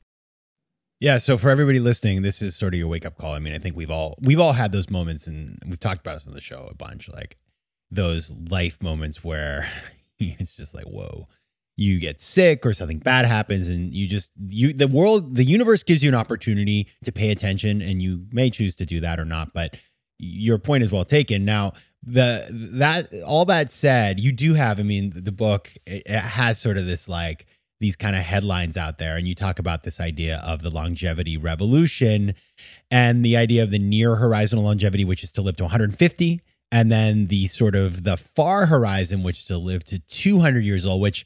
Yeah, 1.01 1.17
so 1.17 1.35
for 1.35 1.49
everybody 1.49 1.79
listening, 1.79 2.21
this 2.21 2.43
is 2.43 2.55
sort 2.55 2.75
of 2.75 2.79
your 2.79 2.87
wake 2.87 3.07
up 3.07 3.17
call. 3.17 3.33
I 3.33 3.39
mean, 3.39 3.55
I 3.55 3.57
think 3.57 3.75
we've 3.75 3.89
all 3.89 4.19
we've 4.21 4.39
all 4.39 4.53
had 4.53 4.71
those 4.71 4.87
moments, 4.87 5.25
and 5.25 5.57
we've 5.65 5.79
talked 5.79 6.01
about 6.01 6.13
this 6.13 6.27
on 6.27 6.33
the 6.35 6.39
show 6.39 6.67
a 6.69 6.75
bunch, 6.75 7.09
like 7.09 7.37
those 7.89 8.29
life 8.29 8.83
moments 8.83 9.23
where 9.23 9.67
it's 10.19 10.55
just 10.55 10.75
like, 10.75 10.85
whoa, 10.85 11.27
you 11.75 11.99
get 11.99 12.21
sick 12.21 12.67
or 12.67 12.73
something 12.73 12.99
bad 12.99 13.25
happens, 13.25 13.67
and 13.67 13.91
you 13.91 14.07
just 14.07 14.31
you 14.47 14.73
the 14.73 14.87
world, 14.87 15.35
the 15.35 15.43
universe 15.43 15.81
gives 15.81 16.03
you 16.03 16.09
an 16.09 16.13
opportunity 16.13 16.87
to 17.03 17.11
pay 17.11 17.31
attention, 17.31 17.81
and 17.81 17.99
you 17.99 18.27
may 18.31 18.51
choose 18.51 18.75
to 18.75 18.85
do 18.85 18.99
that 18.99 19.19
or 19.19 19.25
not. 19.25 19.55
But 19.55 19.77
your 20.19 20.59
point 20.59 20.83
is 20.83 20.91
well 20.91 21.03
taken. 21.03 21.45
Now, 21.45 21.73
the 22.03 22.45
that 22.73 23.11
all 23.25 23.45
that 23.45 23.71
said, 23.71 24.19
you 24.19 24.31
do 24.31 24.53
have, 24.53 24.79
I 24.79 24.83
mean, 24.83 25.13
the 25.15 25.31
book 25.31 25.73
it, 25.87 26.03
it 26.05 26.19
has 26.19 26.59
sort 26.59 26.77
of 26.77 26.85
this 26.85 27.09
like 27.09 27.47
these 27.81 27.95
kind 27.95 28.15
of 28.15 28.21
headlines 28.21 28.77
out 28.77 28.99
there 28.99 29.17
and 29.17 29.27
you 29.27 29.33
talk 29.33 29.57
about 29.57 29.83
this 29.83 29.99
idea 29.99 30.41
of 30.45 30.61
the 30.61 30.69
longevity 30.69 31.35
revolution 31.35 32.35
and 32.91 33.25
the 33.25 33.35
idea 33.35 33.63
of 33.63 33.71
the 33.71 33.79
near 33.79 34.15
horizon 34.15 34.59
longevity 34.59 35.03
which 35.03 35.23
is 35.23 35.31
to 35.31 35.41
live 35.41 35.57
to 35.57 35.63
150 35.63 36.41
and 36.71 36.91
then 36.91 37.25
the 37.27 37.47
sort 37.47 37.75
of 37.75 38.03
the 38.03 38.15
far 38.15 38.67
horizon 38.67 39.23
which 39.23 39.39
is 39.39 39.45
to 39.45 39.57
live 39.57 39.83
to 39.83 39.97
200 39.97 40.63
years 40.63 40.85
old 40.85 41.01
which 41.01 41.25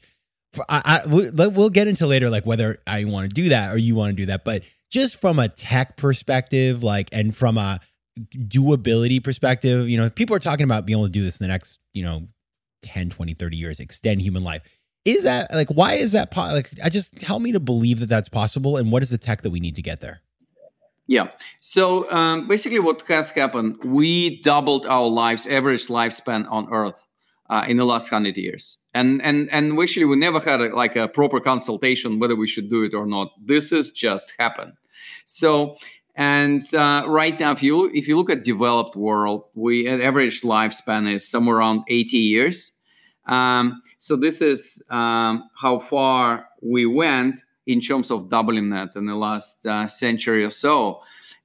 I, 0.70 1.02
I, 1.04 1.46
we'll 1.48 1.68
get 1.68 1.86
into 1.86 2.06
later 2.06 2.30
like 2.30 2.46
whether 2.46 2.78
i 2.86 3.04
want 3.04 3.28
to 3.28 3.34
do 3.34 3.50
that 3.50 3.74
or 3.74 3.76
you 3.76 3.94
want 3.94 4.12
to 4.12 4.16
do 4.16 4.26
that 4.26 4.42
but 4.42 4.62
just 4.90 5.20
from 5.20 5.38
a 5.38 5.48
tech 5.48 5.98
perspective 5.98 6.82
like 6.82 7.10
and 7.12 7.36
from 7.36 7.58
a 7.58 7.80
doability 8.18 9.22
perspective 9.22 9.90
you 9.90 9.98
know 9.98 10.08
people 10.08 10.34
are 10.34 10.40
talking 10.40 10.64
about 10.64 10.86
being 10.86 10.98
able 10.98 11.06
to 11.06 11.12
do 11.12 11.22
this 11.22 11.38
in 11.38 11.44
the 11.44 11.48
next 11.48 11.78
you 11.92 12.02
know 12.02 12.22
10 12.80 13.10
20 13.10 13.34
30 13.34 13.56
years 13.58 13.78
extend 13.78 14.22
human 14.22 14.42
life 14.42 14.62
is 15.06 15.22
that 15.22 15.52
like 15.54 15.68
why 15.68 15.94
is 15.94 16.12
that 16.12 16.30
po- 16.30 16.52
like 16.52 16.70
i 16.84 16.88
just 16.88 17.22
help 17.22 17.40
me 17.40 17.52
to 17.52 17.60
believe 17.60 18.00
that 18.00 18.08
that's 18.08 18.28
possible 18.28 18.76
and 18.76 18.90
what 18.90 19.02
is 19.02 19.10
the 19.10 19.18
tech 19.18 19.42
that 19.42 19.50
we 19.50 19.60
need 19.60 19.76
to 19.76 19.82
get 19.82 20.00
there? 20.00 20.20
Yeah. 21.08 21.28
So 21.60 22.10
um, 22.10 22.48
basically 22.48 22.80
what 22.80 23.02
has 23.02 23.30
happened 23.30 23.76
we 23.84 24.42
doubled 24.42 24.84
our 24.86 25.06
lives 25.06 25.46
average 25.46 25.86
lifespan 25.86 26.50
on 26.50 26.66
earth 26.72 27.06
uh, 27.48 27.64
in 27.68 27.76
the 27.76 27.84
last 27.84 28.10
100 28.10 28.36
years. 28.36 28.76
And 28.92 29.22
and 29.22 29.48
and 29.52 29.78
actually 29.80 30.06
we 30.06 30.16
never 30.16 30.40
had 30.40 30.60
a, 30.60 30.74
like 30.74 30.96
a 30.96 31.06
proper 31.06 31.38
consultation 31.38 32.18
whether 32.18 32.34
we 32.34 32.48
should 32.48 32.68
do 32.68 32.82
it 32.82 32.92
or 32.94 33.06
not. 33.06 33.28
This 33.40 33.70
has 33.70 33.90
just 33.90 34.32
happened. 34.38 34.72
So 35.24 35.76
and 36.16 36.62
uh, 36.74 37.04
right 37.06 37.38
now 37.38 37.52
if 37.52 37.62
you 37.62 37.90
if 37.94 38.08
you 38.08 38.16
look 38.16 38.30
at 38.30 38.42
developed 38.42 38.96
world 38.96 39.44
we 39.54 39.86
average 39.88 40.40
lifespan 40.42 41.08
is 41.08 41.28
somewhere 41.28 41.58
around 41.58 41.82
80 41.88 42.16
years 42.16 42.72
um, 43.26 43.82
so 43.98 44.16
this 44.16 44.40
is 44.40 44.82
um, 44.90 45.48
how 45.54 45.78
far 45.78 46.48
we 46.62 46.86
went 46.86 47.42
in 47.66 47.80
terms 47.80 48.10
of 48.10 48.28
doubling 48.28 48.70
that 48.70 48.94
in 48.96 49.06
the 49.06 49.14
last 49.14 49.66
uh, 49.66 49.86
century 49.86 50.44
or 50.44 50.50
so. 50.50 51.02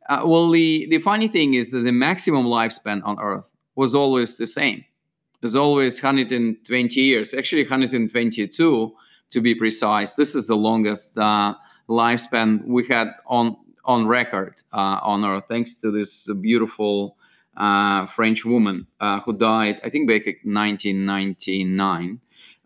Uh, 0.09 0.21
well, 0.25 0.49
the, 0.49 0.87
the 0.89 0.99
funny 0.99 1.27
thing 1.27 1.55
is 1.55 1.71
that 1.71 1.81
the 1.81 1.91
maximum 1.91 2.45
lifespan 2.45 3.01
on 3.03 3.19
Earth 3.19 3.53
was 3.75 3.95
always 3.95 4.37
the 4.37 4.45
same. 4.45 4.77
It 4.77 5.45
was 5.45 5.55
always 5.55 6.01
120 6.01 7.01
years, 7.01 7.33
actually 7.33 7.63
122 7.63 8.93
to 9.31 9.41
be 9.41 9.55
precise. 9.55 10.13
This 10.13 10.35
is 10.35 10.47
the 10.47 10.57
longest 10.57 11.17
uh, 11.17 11.55
lifespan 11.89 12.65
we 12.65 12.85
had 12.87 13.13
on 13.25 13.57
on 13.83 14.05
record 14.05 14.61
uh, 14.73 14.99
on 15.01 15.25
Earth, 15.25 15.45
thanks 15.49 15.75
to 15.75 15.89
this 15.89 16.29
beautiful 16.41 17.17
uh, 17.57 18.05
French 18.05 18.45
woman 18.45 18.87
uh, 18.99 19.19
who 19.21 19.37
died, 19.37 19.79
I 19.83 19.89
think, 19.89 20.07
back 20.07 20.27
in 20.27 20.53
1999. 20.53 22.21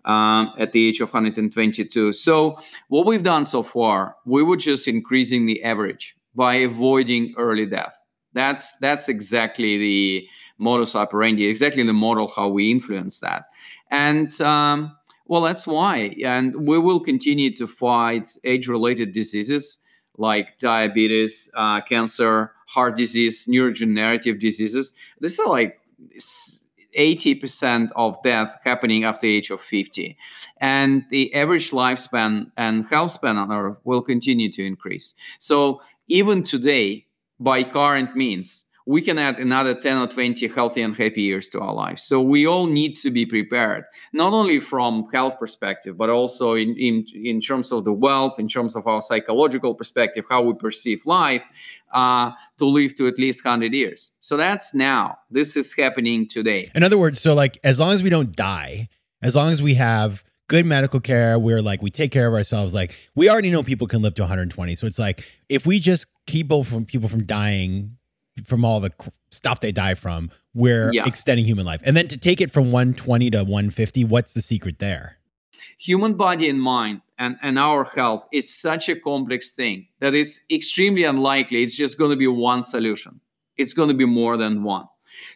Um, 0.06 0.54
at 0.60 0.72
the 0.72 0.88
age 0.88 1.02
of 1.02 1.12
122. 1.12 2.12
So, 2.14 2.60
what 2.90 3.08
we've 3.08 3.24
done 3.24 3.44
so 3.44 3.64
far, 3.64 4.18
we 4.24 4.44
were 4.44 4.56
just 4.56 4.88
increasing 4.88 5.48
the 5.48 5.64
average 5.64 6.16
by 6.36 6.58
avoiding 6.58 7.34
early 7.40 7.66
death. 7.66 7.98
That's 8.32 8.78
that's 8.78 9.10
exactly 9.10 9.80
the 9.80 10.28
modus 10.60 10.96
operandi, 10.96 11.48
exactly 11.48 11.82
the 11.82 11.94
model 11.94 12.28
how 12.28 12.50
we 12.50 12.70
influence 12.70 13.20
that. 13.22 13.46
And 13.90 14.30
um, 14.42 14.96
well, 15.26 15.42
that's 15.42 15.66
why. 15.66 16.16
And 16.24 16.68
we 16.68 16.78
will 16.78 17.00
continue 17.00 17.52
to 17.56 17.68
fight 17.68 18.30
age-related 18.44 19.12
diseases 19.12 19.80
like 20.18 20.58
diabetes, 20.58 21.52
uh, 21.56 21.82
cancer, 21.82 22.52
heart 22.68 22.96
disease, 22.96 23.46
neurodegenerative 23.46 24.40
diseases. 24.40 24.94
This 25.20 25.40
are 25.40 25.48
like 25.48 25.80
80% 26.98 27.92
of 27.96 28.22
death 28.24 28.58
happening 28.64 29.04
after 29.04 29.28
the 29.28 29.36
age 29.36 29.50
of 29.50 29.62
50. 29.62 30.18
And 30.58 31.06
the 31.10 31.34
average 31.34 31.72
lifespan 31.72 32.52
and 32.58 32.86
health 32.86 33.12
span 33.12 33.38
on 33.38 33.52
Earth 33.52 33.78
will 33.84 34.02
continue 34.02 34.52
to 34.52 34.66
increase. 34.66 35.14
So 35.40 35.82
even 36.08 36.44
today, 36.44 37.06
by 37.40 37.64
current 37.64 38.16
means, 38.16 38.65
we 38.86 39.02
can 39.02 39.18
add 39.18 39.40
another 39.40 39.74
10 39.74 39.98
or 39.98 40.08
20 40.08 40.48
healthy 40.48 40.82
and 40.82 40.96
happy 40.96 41.24
years 41.24 41.50
to 41.50 41.60
our 41.60 41.74
lives. 41.74 42.04
So 42.04 42.22
we 42.22 42.46
all 42.46 42.68
need 42.68 42.96
to 42.98 43.10
be 43.10 43.26
prepared, 43.26 43.86
not 44.14 44.32
only 44.32 44.60
from 44.60 45.08
health 45.12 45.40
perspective, 45.40 45.98
but 45.98 46.10
also 46.10 46.54
in, 46.54 46.76
in, 46.78 47.06
in 47.14 47.42
terms 47.42 47.72
of 47.72 47.84
the 47.84 47.94
wealth, 47.94 48.40
in 48.40 48.48
terms 48.48 48.76
of 48.76 48.86
our 48.86 49.02
psychological 49.02 49.74
perspective, 49.74 50.26
how 50.30 50.44
we 50.44 50.54
perceive 50.54 51.06
life, 51.06 51.44
uh, 51.94 52.32
to 52.60 52.66
live 52.66 52.94
to 52.96 53.08
at 53.08 53.18
least 53.18 53.44
100 53.44 53.74
years. 53.74 54.12
So 54.20 54.38
that's 54.38 54.76
now. 54.76 55.18
This 55.32 55.56
is 55.56 55.74
happening 55.74 56.28
today. 56.28 56.70
In 56.76 56.84
other 56.84 56.98
words, 56.98 57.20
so 57.20 57.34
like 57.34 57.60
as 57.64 57.80
long 57.80 57.92
as 57.92 58.04
we 58.04 58.10
don't 58.10 58.36
die, 58.36 58.90
as 59.24 59.36
long 59.36 59.52
as 59.52 59.64
we 59.64 59.74
have 59.76 60.24
good 60.48 60.66
medical 60.66 61.00
care, 61.00 61.40
we're 61.40 61.62
like 61.62 61.82
we 61.82 61.90
take 61.90 62.12
care 62.12 62.28
of 62.28 62.34
ourselves. 62.36 62.74
Like 62.74 62.96
we 63.16 63.30
already 63.30 63.50
know 63.50 63.64
people 63.64 63.88
can 63.88 64.04
live 64.04 64.14
to 64.16 64.22
120. 64.22 64.76
So 64.76 64.86
it's 64.86 65.00
like 65.00 65.26
if 65.50 65.66
we 65.66 65.80
just 65.80 66.06
keep 66.28 66.48
people 66.48 66.64
from 66.64 66.86
people 66.86 67.10
from 67.10 67.26
dying 67.26 67.98
from 68.44 68.66
all 68.66 68.80
the 68.80 68.92
stuff 69.32 69.60
they 69.60 69.72
die 69.72 69.94
from, 69.94 70.32
we're 70.54 70.92
yeah. 70.94 71.04
extending 71.06 71.46
human 71.46 71.66
life. 71.66 71.82
And 71.86 71.96
then 71.96 72.08
to 72.10 72.18
take 72.18 72.42
it 72.42 72.52
from 72.52 72.72
120 72.72 73.32
to 73.32 73.40
150, 73.40 74.04
what's 74.06 74.34
the 74.34 74.42
secret 74.42 74.80
there? 74.80 75.18
Human 75.78 76.16
body 76.16 76.50
and 76.50 76.62
mind 76.62 77.02
and, 77.18 77.38
and 77.42 77.58
our 77.58 77.84
health 77.84 78.26
is 78.32 78.54
such 78.54 78.90
a 78.90 78.96
complex 78.96 79.56
thing 79.56 79.88
that 80.00 80.14
it's 80.14 80.40
extremely 80.52 81.04
unlikely 81.04 81.64
it's 81.64 81.76
just 81.76 81.98
going 81.98 82.12
to 82.12 82.18
be 82.18 82.28
one 82.28 82.64
solution. 82.64 83.20
It's 83.58 83.74
going 83.74 83.90
to 83.90 83.96
be 83.96 84.06
more 84.06 84.38
than 84.38 84.64
one. 84.64 84.88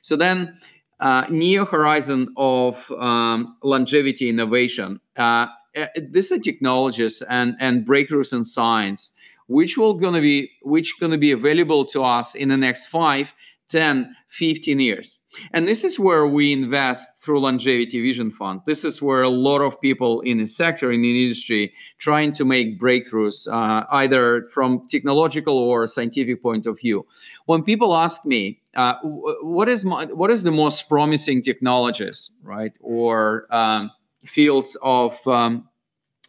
So 0.02 0.16
then, 0.16 0.58
uh, 1.00 1.26
near 1.30 1.64
horizon 1.64 2.34
of 2.36 2.92
um, 2.92 3.58
longevity 3.64 4.28
innovation. 4.28 5.00
Uh, 5.16 5.48
uh 5.78 5.86
these 6.10 6.32
are 6.32 6.40
technologies 6.40 7.22
and, 7.22 7.56
and 7.60 7.88
breakthroughs 7.88 8.34
in 8.34 8.44
science 8.44 9.14
which 9.50 9.78
will 9.78 10.00
to 10.00 10.22
be 10.22 10.52
which 10.62 10.98
to 11.00 11.18
be 11.18 11.32
available 11.32 11.84
to 11.84 12.04
us 12.04 12.36
in 12.36 12.50
the 12.50 12.58
next 12.58 12.86
5 12.86 13.34
10 13.70 14.16
15 14.28 14.80
years. 14.80 15.22
And 15.54 15.68
this 15.68 15.84
is 15.84 16.00
where 16.00 16.28
we 16.28 16.54
invest 16.54 17.24
through 17.24 17.40
longevity 17.40 18.00
vision 18.00 18.30
fund. 18.30 18.62
This 18.66 18.86
is 18.86 19.02
where 19.02 19.24
a 19.24 19.30
lot 19.30 19.62
of 19.62 19.82
people 19.82 20.22
in 20.22 20.38
the 20.38 20.46
sector 20.46 20.92
in 20.92 21.02
the 21.02 21.24
industry 21.24 21.74
trying 21.98 22.32
to 22.34 22.46
make 22.46 22.80
breakthroughs 22.80 23.48
uh, 23.52 23.86
either 23.92 24.46
from 24.54 24.88
technological 24.88 25.58
or 25.58 25.88
scientific 25.88 26.44
point 26.44 26.68
of 26.68 26.80
view. 26.80 27.08
When 27.46 27.64
people 27.64 27.96
ask 27.96 28.24
me 28.24 28.62
uh, 28.76 28.96
what 29.04 29.68
is 29.68 29.84
my, 29.84 30.06
what 30.06 30.30
is 30.30 30.44
the 30.44 30.52
most 30.52 30.88
promising 30.88 31.42
technologies 31.42 32.30
right 32.44 32.74
or 32.82 33.48
um, 33.54 33.90
fields 34.26 34.78
of 34.84 35.28
um, 35.28 35.68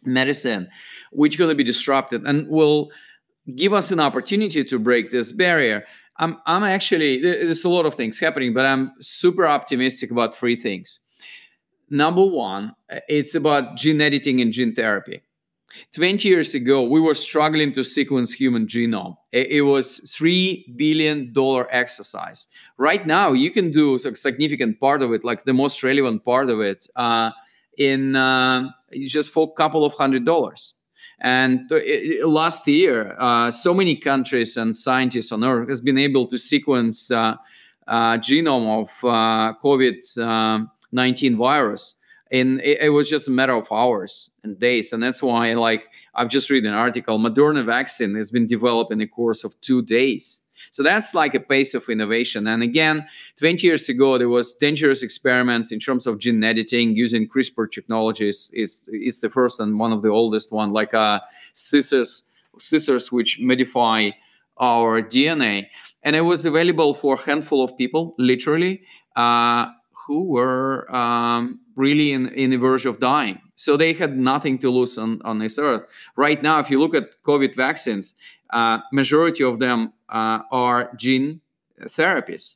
medicine 0.05 0.69
which 1.11 1.37
going 1.37 1.49
to 1.49 1.55
be 1.55 1.63
disrupted? 1.63 2.23
And 2.23 2.49
will 2.49 2.89
give 3.55 3.73
us 3.73 3.91
an 3.91 3.99
opportunity 3.99 4.63
to 4.63 4.79
break 4.79 5.11
this 5.11 5.31
barrier. 5.31 5.83
I'm, 6.17 6.37
I'm 6.45 6.63
actually, 6.63 7.21
there's 7.21 7.63
a 7.63 7.69
lot 7.69 7.85
of 7.85 7.95
things 7.95 8.19
happening, 8.19 8.53
but 8.53 8.65
I'm 8.65 8.91
super 8.99 9.47
optimistic 9.47 10.11
about 10.11 10.35
three 10.35 10.55
things. 10.55 10.99
Number 11.89 12.23
one, 12.23 12.75
it's 13.07 13.35
about 13.35 13.75
gene 13.75 14.01
editing 14.01 14.39
and 14.39 14.53
gene 14.53 14.73
therapy. 14.73 15.23
20 15.95 16.27
years 16.27 16.53
ago, 16.53 16.83
we 16.83 16.99
were 16.99 17.15
struggling 17.15 17.71
to 17.73 17.83
sequence 17.83 18.33
human 18.33 18.65
genome. 18.67 19.15
It 19.31 19.63
was 19.63 19.99
$3 20.01 20.77
billion 20.77 21.33
exercise. 21.71 22.47
Right 22.77 23.07
now, 23.07 23.31
you 23.31 23.51
can 23.51 23.71
do 23.71 23.95
a 23.95 23.99
significant 23.99 24.79
part 24.79 25.01
of 25.01 25.13
it, 25.13 25.23
like 25.23 25.45
the 25.45 25.53
most 25.53 25.81
relevant 25.81 26.25
part 26.25 26.49
of 26.49 26.59
it, 26.59 26.87
uh, 26.97 27.31
in 27.77 28.17
uh, 28.17 28.69
just 29.07 29.29
for 29.29 29.49
a 29.49 29.55
couple 29.55 29.85
of 29.85 29.93
hundred 29.93 30.25
dollars 30.25 30.75
And 31.21 31.71
uh, 31.71 32.27
last 32.27 32.67
year, 32.67 33.15
uh, 33.19 33.51
so 33.51 33.73
many 33.75 33.95
countries 33.95 34.57
and 34.57 34.75
scientists 34.75 35.31
on 35.31 35.43
Earth 35.43 35.69
has 35.69 35.79
been 35.79 35.97
able 35.97 36.27
to 36.27 36.37
sequence 36.37 37.11
uh, 37.11 37.35
uh 37.87 38.17
genome 38.17 38.81
of 38.81 38.89
uh, 39.03 39.53
COVID-19 39.63 41.37
virus. 41.37 41.95
And 42.31 42.59
it, 42.61 42.79
it, 42.81 42.89
was 42.89 43.09
just 43.09 43.27
a 43.27 43.31
matter 43.31 43.53
of 43.53 43.71
hours 43.71 44.31
and 44.43 44.57
days. 44.57 44.93
And 44.93 45.03
that's 45.03 45.21
why, 45.21 45.53
like, 45.53 45.83
I've 46.15 46.29
just 46.29 46.49
read 46.49 46.65
an 46.65 46.73
article, 46.73 47.19
Moderna 47.19 47.65
vaccine 47.65 48.15
has 48.15 48.31
been 48.31 48.45
developed 48.45 48.91
in 48.91 48.99
the 48.99 49.07
course 49.07 49.43
of 49.43 49.59
two 49.61 49.81
days. 49.81 50.41
So 50.71 50.83
that's 50.83 51.13
like 51.13 51.35
a 51.35 51.39
pace 51.39 51.73
of 51.73 51.87
innovation. 51.89 52.47
And 52.47 52.63
again, 52.63 53.05
20 53.37 53.67
years 53.67 53.89
ago, 53.89 54.17
there 54.17 54.29
was 54.29 54.53
dangerous 54.53 55.03
experiments 55.03 55.71
in 55.71 55.79
terms 55.79 56.07
of 56.07 56.17
gene 56.17 56.43
editing 56.43 56.95
using 56.95 57.27
CRISPR 57.27 57.69
technologies. 57.69 58.49
is 58.53 58.89
is 58.91 59.19
the 59.19 59.29
first 59.29 59.59
and 59.59 59.77
one 59.77 59.91
of 59.91 60.01
the 60.01 60.09
oldest 60.09 60.51
one, 60.51 60.71
like 60.71 60.93
uh, 60.93 61.19
scissors, 61.53 62.23
scissors 62.57 63.11
which 63.11 63.39
modify 63.41 64.11
our 64.57 65.01
DNA. 65.01 65.67
And 66.03 66.15
it 66.15 66.21
was 66.21 66.45
available 66.45 66.93
for 66.93 67.15
a 67.15 67.21
handful 67.21 67.63
of 67.63 67.77
people, 67.77 68.15
literally, 68.17 68.81
uh, 69.15 69.65
who 70.07 70.23
were 70.23 70.93
um, 70.95 71.59
really 71.75 72.11
in, 72.13 72.29
in 72.29 72.49
the 72.51 72.57
verge 72.57 72.85
of 72.85 72.99
dying. 72.99 73.39
So 73.55 73.77
they 73.77 73.93
had 73.93 74.17
nothing 74.17 74.57
to 74.59 74.69
lose 74.69 74.97
on, 74.97 75.21
on 75.23 75.39
this 75.39 75.59
earth. 75.59 75.83
Right 76.15 76.41
now, 76.41 76.59
if 76.59 76.71
you 76.71 76.79
look 76.79 76.95
at 76.95 77.21
COVID 77.23 77.55
vaccines, 77.55 78.15
uh, 78.53 78.79
majority 78.91 79.43
of 79.43 79.59
them 79.59 79.93
uh, 80.09 80.39
are 80.51 80.91
gene 80.95 81.41
therapies 81.83 82.55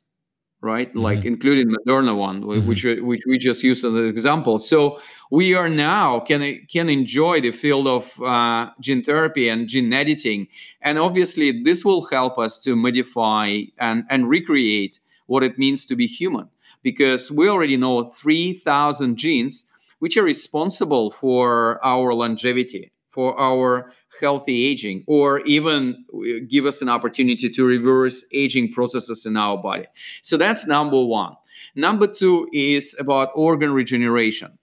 right? 0.66 0.88
Mm-hmm. 0.90 0.98
like 1.00 1.24
including 1.24 1.68
moderna 1.68 2.16
one 2.16 2.42
mm-hmm. 2.42 2.68
which 2.68 2.84
which 2.84 3.22
we 3.26 3.38
just 3.38 3.62
used 3.62 3.84
as 3.84 3.94
an 3.94 4.06
example. 4.06 4.58
So 4.58 5.00
we 5.30 5.54
are 5.54 5.68
now 5.68 6.20
can 6.20 6.66
can 6.66 6.88
enjoy 6.88 7.40
the 7.40 7.52
field 7.52 7.86
of 7.86 8.20
uh, 8.20 8.70
gene 8.80 9.02
therapy 9.02 9.48
and 9.48 9.68
gene 9.68 9.92
editing. 9.92 10.48
And 10.82 10.98
obviously 10.98 11.62
this 11.62 11.84
will 11.84 12.06
help 12.06 12.38
us 12.38 12.60
to 12.64 12.74
modify 12.76 13.62
and 13.78 14.04
and 14.10 14.28
recreate 14.28 15.00
what 15.26 15.42
it 15.42 15.58
means 15.58 15.86
to 15.86 15.96
be 15.96 16.06
human. 16.06 16.48
Because 16.82 17.32
we 17.32 17.48
already 17.48 17.76
know 17.76 18.04
3000 18.04 19.16
genes 19.16 19.66
which 19.98 20.16
are 20.16 20.22
responsible 20.22 21.10
for 21.10 21.84
our 21.84 22.12
longevity 22.14 22.92
for 23.16 23.40
our 23.40 23.90
healthy 24.20 24.66
aging 24.66 25.02
or 25.06 25.40
even 25.40 26.04
give 26.50 26.66
us 26.66 26.82
an 26.82 26.90
opportunity 26.90 27.48
to 27.48 27.64
reverse 27.64 28.24
aging 28.32 28.70
processes 28.72 29.24
in 29.24 29.36
our 29.38 29.56
body. 29.56 29.86
So 30.22 30.36
that's 30.36 30.66
number 30.66 31.02
one. 31.02 31.34
Number 31.74 32.06
two 32.06 32.46
is 32.52 32.94
about 32.98 33.30
organ 33.34 33.72
regeneration. 33.72 34.58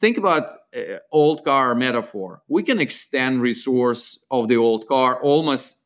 Think 0.00 0.18
about 0.18 0.50
uh, 0.76 0.98
old 1.12 1.44
car 1.44 1.76
metaphor. 1.76 2.42
We 2.48 2.64
can 2.64 2.80
extend 2.80 3.40
resource 3.40 4.18
of 4.32 4.48
the 4.48 4.56
old 4.56 4.88
car 4.88 5.22
almost 5.22 5.76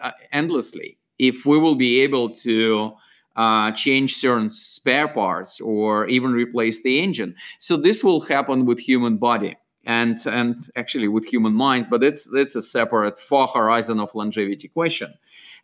uh, 0.00 0.10
endlessly 0.32 0.98
if 1.18 1.44
we 1.44 1.58
will 1.58 1.74
be 1.74 2.00
able 2.02 2.30
to 2.46 2.92
uh, 3.34 3.72
change 3.72 4.16
certain 4.16 4.48
spare 4.48 5.08
parts 5.08 5.60
or 5.60 6.06
even 6.06 6.32
replace 6.32 6.82
the 6.82 7.00
engine. 7.00 7.34
So 7.58 7.76
this 7.76 8.04
will 8.04 8.20
happen 8.20 8.64
with 8.64 8.78
human 8.78 9.16
body 9.16 9.56
and 9.88 10.24
and 10.26 10.70
actually 10.76 11.08
with 11.08 11.24
human 11.24 11.54
minds 11.54 11.86
but 11.86 12.04
it's 12.04 12.30
that's 12.30 12.54
a 12.54 12.62
separate 12.62 13.18
far 13.18 13.48
horizon 13.48 13.98
of 13.98 14.14
longevity 14.14 14.68
question. 14.68 15.12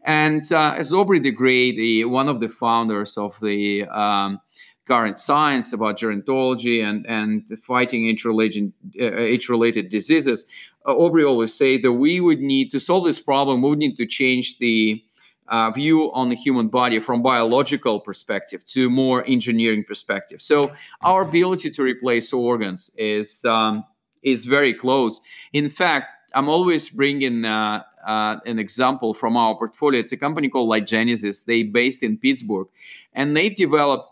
And 0.06 0.42
uh, 0.52 0.74
as 0.76 0.92
aubrey 0.92 1.20
de 1.20 1.30
grey 1.30 1.76
the 1.76 2.06
one 2.06 2.28
of 2.28 2.40
the 2.40 2.48
founders 2.48 3.16
of 3.16 3.38
the 3.40 3.84
um, 3.84 4.40
current 4.86 5.18
science 5.18 5.72
about 5.72 5.98
gerontology 5.98 6.82
and 6.82 7.06
and 7.06 7.46
fighting 7.60 8.08
age-related 8.08 8.72
uh, 9.00 9.16
age-related 9.34 9.88
diseases 9.90 10.46
uh, 10.86 10.92
aubrey 10.92 11.24
always 11.24 11.54
say 11.54 11.78
that 11.78 11.92
we 11.92 12.18
would 12.20 12.40
need 12.40 12.70
to 12.70 12.80
solve 12.80 13.04
this 13.04 13.20
problem 13.20 13.62
we 13.62 13.68
would 13.70 13.78
need 13.78 13.96
to 13.96 14.06
change 14.06 14.58
the 14.58 15.04
uh, 15.48 15.70
view 15.70 16.10
on 16.12 16.30
the 16.30 16.34
human 16.34 16.68
body 16.68 16.98
from 16.98 17.20
biological 17.22 18.00
perspective 18.00 18.64
to 18.64 18.88
more 18.88 19.22
engineering 19.26 19.84
perspective. 19.86 20.40
So 20.40 20.72
our 21.02 21.20
ability 21.20 21.68
to 21.72 21.82
replace 21.82 22.32
organs 22.32 22.90
is 22.96 23.44
um, 23.44 23.84
is 24.24 24.46
very 24.46 24.74
close. 24.74 25.20
In 25.52 25.70
fact, 25.70 26.08
I'm 26.34 26.48
always 26.48 26.90
bringing 26.90 27.44
uh, 27.44 27.82
uh, 28.06 28.36
an 28.44 28.58
example 28.58 29.14
from 29.14 29.36
our 29.36 29.54
portfolio. 29.56 30.00
It's 30.00 30.12
a 30.12 30.16
company 30.16 30.48
called 30.48 30.68
LyGenesis. 30.68 31.44
They 31.44 31.62
based 31.62 32.02
in 32.02 32.18
Pittsburgh, 32.18 32.66
and 33.12 33.36
they've 33.36 33.54
developed 33.54 34.10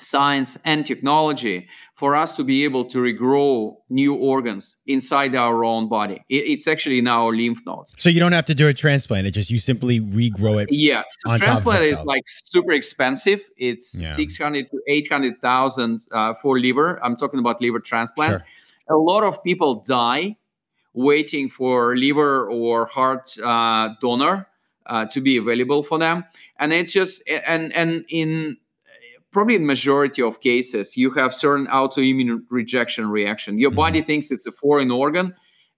science 0.00 0.56
and 0.64 0.86
technology 0.86 1.66
for 1.94 2.14
us 2.14 2.30
to 2.30 2.44
be 2.44 2.62
able 2.62 2.84
to 2.84 2.98
regrow 2.98 3.74
new 3.90 4.14
organs 4.14 4.76
inside 4.86 5.34
our 5.34 5.64
own 5.64 5.88
body. 5.88 6.22
it's 6.28 6.68
actually 6.68 7.00
in 7.00 7.08
our 7.08 7.34
lymph 7.34 7.58
nodes. 7.66 7.96
So 7.98 8.08
you 8.08 8.20
don't 8.20 8.32
have 8.32 8.46
to 8.46 8.54
do 8.54 8.68
a 8.68 8.74
transplant; 8.74 9.26
it 9.26 9.32
just 9.32 9.50
you 9.50 9.58
simply 9.58 10.00
regrow 10.00 10.62
it. 10.62 10.70
Yeah, 10.70 11.02
so 11.26 11.36
transplant 11.36 11.82
is 11.82 11.98
like 12.04 12.22
super 12.26 12.72
expensive. 12.72 13.42
It's 13.56 13.98
yeah. 13.98 14.14
six 14.14 14.38
hundred 14.38 14.70
to 14.70 14.80
eight 14.86 15.10
hundred 15.10 15.40
thousand 15.40 16.02
uh, 16.12 16.34
for 16.34 16.58
liver. 16.58 17.04
I'm 17.04 17.16
talking 17.16 17.40
about 17.40 17.60
liver 17.60 17.80
transplant. 17.80 18.30
Sure 18.30 18.44
a 18.90 18.96
lot 18.96 19.24
of 19.24 19.42
people 19.42 19.76
die 19.76 20.36
waiting 20.94 21.48
for 21.48 21.96
liver 21.96 22.50
or 22.50 22.86
heart 22.86 23.38
uh, 23.44 23.90
donor 24.00 24.48
uh, 24.86 25.04
to 25.06 25.20
be 25.20 25.36
available 25.36 25.82
for 25.82 25.98
them. 25.98 26.24
And 26.58 26.72
it's 26.72 26.92
just 26.92 27.22
and 27.28 27.72
and 27.72 28.04
in 28.08 28.56
probably 29.30 29.54
in 29.54 29.66
majority 29.66 30.22
of 30.22 30.40
cases 30.40 30.96
you 30.96 31.10
have 31.10 31.34
certain 31.34 31.66
autoimmune 31.66 32.42
rejection 32.50 33.08
reaction. 33.10 33.58
Your 33.58 33.70
mm-hmm. 33.70 33.76
body 33.76 34.02
thinks 34.02 34.30
it's 34.30 34.46
a 34.46 34.52
foreign 34.52 34.90
organ. 34.90 35.34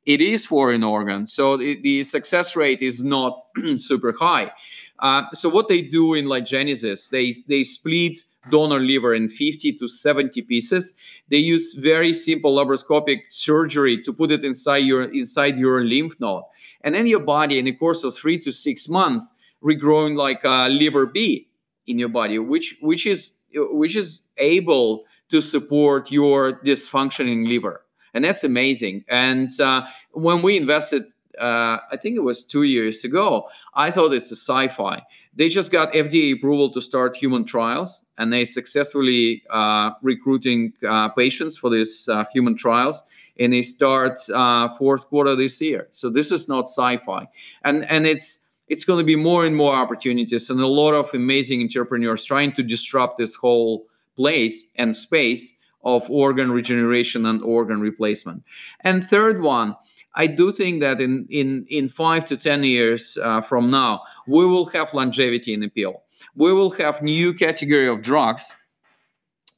It 0.07 0.21
is 0.21 0.47
foreign 0.47 0.83
organ. 0.83 1.27
So 1.27 1.57
the, 1.57 1.79
the 1.83 2.05
success 2.05 2.57
rate 2.57 2.81
is 2.81 3.05
not 3.05 3.45
super 3.77 4.15
high. 4.19 4.51
Uh, 4.99 5.25
so 5.35 5.49
what 5.49 5.69
they 5.69 5.83
do 5.83 6.15
in 6.15 6.27
LyGenesis 6.27 7.11
they 7.11 7.35
they 7.49 7.63
split 7.63 8.25
donor 8.49 8.81
liver 8.81 9.15
in 9.15 9.29
50 9.29 9.73
to 9.75 9.89
70 9.89 10.43
pieces. 10.43 10.95
They 11.29 11.39
use 11.39 11.75
very 11.75 12.13
simple 12.13 12.57
laparoscopic 12.57 13.23
surgery 13.29 14.01
to 14.03 14.13
put 14.13 14.31
it 14.31 14.45
inside 14.45 14.79
your 14.79 15.03
inside 15.03 15.59
your 15.59 15.85
lymph 15.85 16.19
node, 16.21 16.45
and 16.83 16.95
then 16.95 17.07
your 17.07 17.21
body, 17.21 17.59
in 17.59 17.67
the 17.67 17.73
course 17.73 18.05
of 18.05 18.15
three 18.15 18.39
to 18.39 18.53
six 18.53 18.89
months, 18.89 19.27
regrowing 19.63 20.17
like 20.17 20.43
a 20.45 20.69
liver 20.69 21.07
B 21.07 21.49
in 21.87 21.99
your 21.99 22.09
body, 22.09 22.39
which 22.39 22.77
which 22.81 23.07
is 23.07 23.37
which 23.53 23.97
is 23.97 24.29
able 24.39 25.05
to 25.29 25.41
support 25.41 26.11
your 26.11 26.55
dysfunctioning 26.65 27.47
liver, 27.47 27.85
and 28.15 28.25
that's 28.25 28.45
amazing. 28.45 29.05
And 29.09 29.51
uh, 29.61 29.83
when 30.13 30.43
we 30.43 30.57
invested 30.57 31.05
uh, 31.39 31.79
I 31.91 31.97
think 32.01 32.17
it 32.17 32.23
was 32.23 32.45
two 32.45 32.63
years 32.63 33.05
ago. 33.05 33.49
I 33.75 33.91
thought 33.91 34.13
it's 34.13 34.31
a 34.31 34.37
sci-fi. 34.37 35.03
They 35.35 35.49
just 35.49 35.71
got 35.71 35.93
FDA 35.93 36.35
approval 36.35 36.71
to 36.71 36.81
start 36.81 37.17
human 37.17 37.45
trials, 37.45 38.05
and 38.19 38.33
they 38.33 38.45
successfully 38.45 39.43
uh, 39.51 39.91
recruiting 40.03 40.73
uh, 40.87 41.11
patients 41.11 41.57
for 41.57 41.71
these 41.71 42.09
uh, 42.09 42.25
human 42.33 42.57
trials. 42.57 43.03
And 43.39 43.53
they 43.53 43.63
start 43.63 44.19
uh, 44.35 44.69
fourth 44.71 45.07
quarter 45.07 45.35
this 45.37 45.61
year. 45.61 45.89
So 45.93 46.11
this 46.11 46.31
is 46.33 46.49
not 46.49 46.65
sci-fi, 46.65 47.29
and 47.65 47.89
and 47.91 48.07
it's 48.07 48.41
it's 48.71 48.85
going 48.85 48.99
to 48.99 49.05
be 49.05 49.17
more 49.17 49.45
and 49.45 49.57
more 49.57 49.75
opportunities 49.75 50.49
and 50.49 50.61
a 50.61 50.67
lot 50.67 50.93
of 50.93 51.13
amazing 51.13 51.61
entrepreneurs 51.61 52.25
trying 52.25 52.53
to 52.53 52.63
disrupt 52.63 53.19
this 53.19 53.35
whole 53.35 53.87
place 54.17 54.71
and 54.77 54.95
space 54.95 55.57
of 55.83 56.09
organ 56.11 56.53
regeneration 56.53 57.27
and 57.27 57.43
organ 57.43 57.81
replacement. 57.81 58.45
And 58.81 59.03
third 59.03 59.41
one 59.41 59.77
I 60.15 60.27
do 60.27 60.53
think 60.53 60.81
that 60.81 61.01
in 61.01 61.27
in 61.31 61.67
in 61.69 61.89
five 61.89 62.25
to 62.27 62.37
ten 62.37 62.65
years 62.65 63.17
uh, 63.23 63.41
from 63.41 63.71
now, 63.71 64.03
we 64.27 64.45
will 64.45 64.67
have 64.67 64.93
longevity 64.93 65.55
in 65.55 65.69
pill. 65.71 66.03
We 66.35 66.53
will 66.53 66.71
have 66.73 67.03
new 67.03 67.33
category 67.33 67.89
of 67.89 68.03
drugs, 68.03 68.53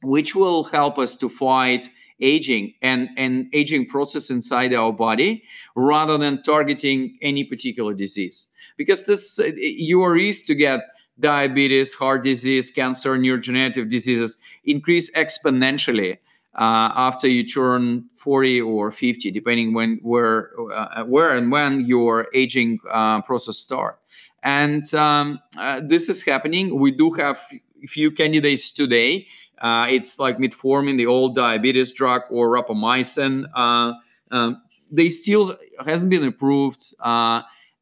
which 0.03 0.35
will 0.35 0.65
help 0.65 0.97
us 0.97 1.15
to 1.17 1.29
fight 1.29 1.89
aging 2.21 2.73
and 2.81 3.09
and 3.17 3.47
aging 3.53 3.87
process 3.87 4.29
inside 4.29 4.73
our 4.73 4.93
body, 4.93 5.43
rather 5.75 6.17
than 6.17 6.43
targeting 6.43 7.17
any 7.21 7.43
particular 7.43 7.93
disease. 7.93 8.47
Because 8.77 9.05
this 9.05 9.39
you 9.55 10.03
are 10.03 10.13
risk 10.13 10.45
to 10.45 10.55
get 10.55 10.81
diabetes, 11.19 11.93
heart 11.93 12.23
disease, 12.23 12.71
cancer, 12.71 13.17
neurodegenerative 13.17 13.89
diseases 13.89 14.37
increase 14.65 15.11
exponentially 15.11 16.17
uh, 16.55 16.93
after 16.95 17.27
you 17.27 17.47
turn 17.47 18.07
40 18.15 18.61
or 18.61 18.91
50 18.91 19.31
depending 19.31 19.73
when 19.73 19.99
where 20.03 20.51
uh, 20.71 21.03
where 21.03 21.35
and 21.35 21.51
when 21.51 21.85
your 21.85 22.27
aging 22.33 22.79
uh, 22.91 23.21
process 23.21 23.57
start. 23.57 23.99
And 24.43 24.91
um, 24.93 25.39
uh, 25.57 25.81
this 25.83 26.09
is 26.09 26.21
happening. 26.23 26.79
We 26.79 26.91
do 26.91 27.11
have 27.11 27.41
few 27.87 28.11
candidates 28.11 28.71
today. 28.71 29.27
Uh, 29.59 29.87
it's 29.89 30.19
like 30.19 30.37
metformin 30.37 30.97
the 30.97 31.05
old 31.05 31.35
diabetes 31.35 31.91
drug 31.93 32.23
or 32.29 32.49
rapamycin. 32.49 33.45
Uh, 33.55 33.93
um, 34.31 34.61
they 34.91 35.09
still 35.09 35.57
hasn't 35.85 36.09
been 36.09 36.25
approved 36.25 36.93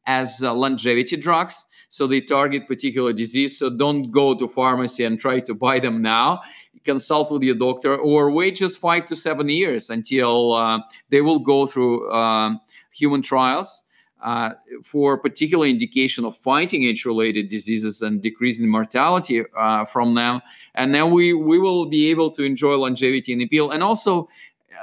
as 0.06 0.40
longevity 0.40 1.16
drugs. 1.16 1.66
So 1.92 2.06
they 2.06 2.22
target 2.22 2.66
particular 2.66 3.12
disease. 3.12 3.58
So 3.58 3.68
don't 3.68 4.10
go 4.10 4.34
to 4.34 4.48
pharmacy 4.48 5.04
and 5.04 5.20
try 5.20 5.40
to 5.40 5.52
buy 5.52 5.78
them 5.78 6.00
now. 6.00 6.40
Consult 6.84 7.30
with 7.30 7.42
your 7.42 7.54
doctor 7.54 7.96
or 7.96 8.30
wait 8.30 8.56
just 8.56 8.78
five 8.78 9.06
to 9.06 9.16
seven 9.16 9.48
years 9.48 9.90
until 9.90 10.52
uh, 10.52 10.80
they 11.10 11.20
will 11.20 11.38
go 11.38 11.66
through 11.66 12.10
um, 12.12 12.60
human 12.92 13.22
trials. 13.22 13.84
Uh, 14.22 14.50
for 14.84 15.18
particular 15.18 15.66
indication 15.66 16.24
of 16.24 16.36
fighting 16.36 16.84
age-related 16.84 17.48
diseases 17.48 18.02
and 18.02 18.22
decreasing 18.22 18.68
mortality 18.68 19.42
uh, 19.56 19.84
from 19.84 20.14
them, 20.14 20.40
and 20.76 20.94
then 20.94 21.10
we 21.10 21.32
we 21.32 21.58
will 21.58 21.86
be 21.86 22.08
able 22.08 22.30
to 22.30 22.44
enjoy 22.44 22.76
longevity 22.76 23.32
in 23.32 23.40
the 23.40 23.48
and 23.72 23.82
also 23.82 24.28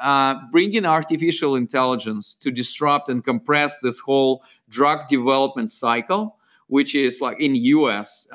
uh, 0.02 0.36
bring 0.52 0.74
in 0.74 0.86
artificial 0.86 1.56
intelligence 1.56 2.36
to 2.36 2.52
disrupt 2.52 3.10
and 3.10 3.24
compress 3.24 3.80
this 3.80 4.00
whole 4.00 4.44
drug 4.70 5.08
development 5.08 5.72
cycle, 5.72 6.38
which 6.68 6.96
is 6.96 7.22
like 7.22 7.40
in 7.40 7.56
US. 7.56 8.28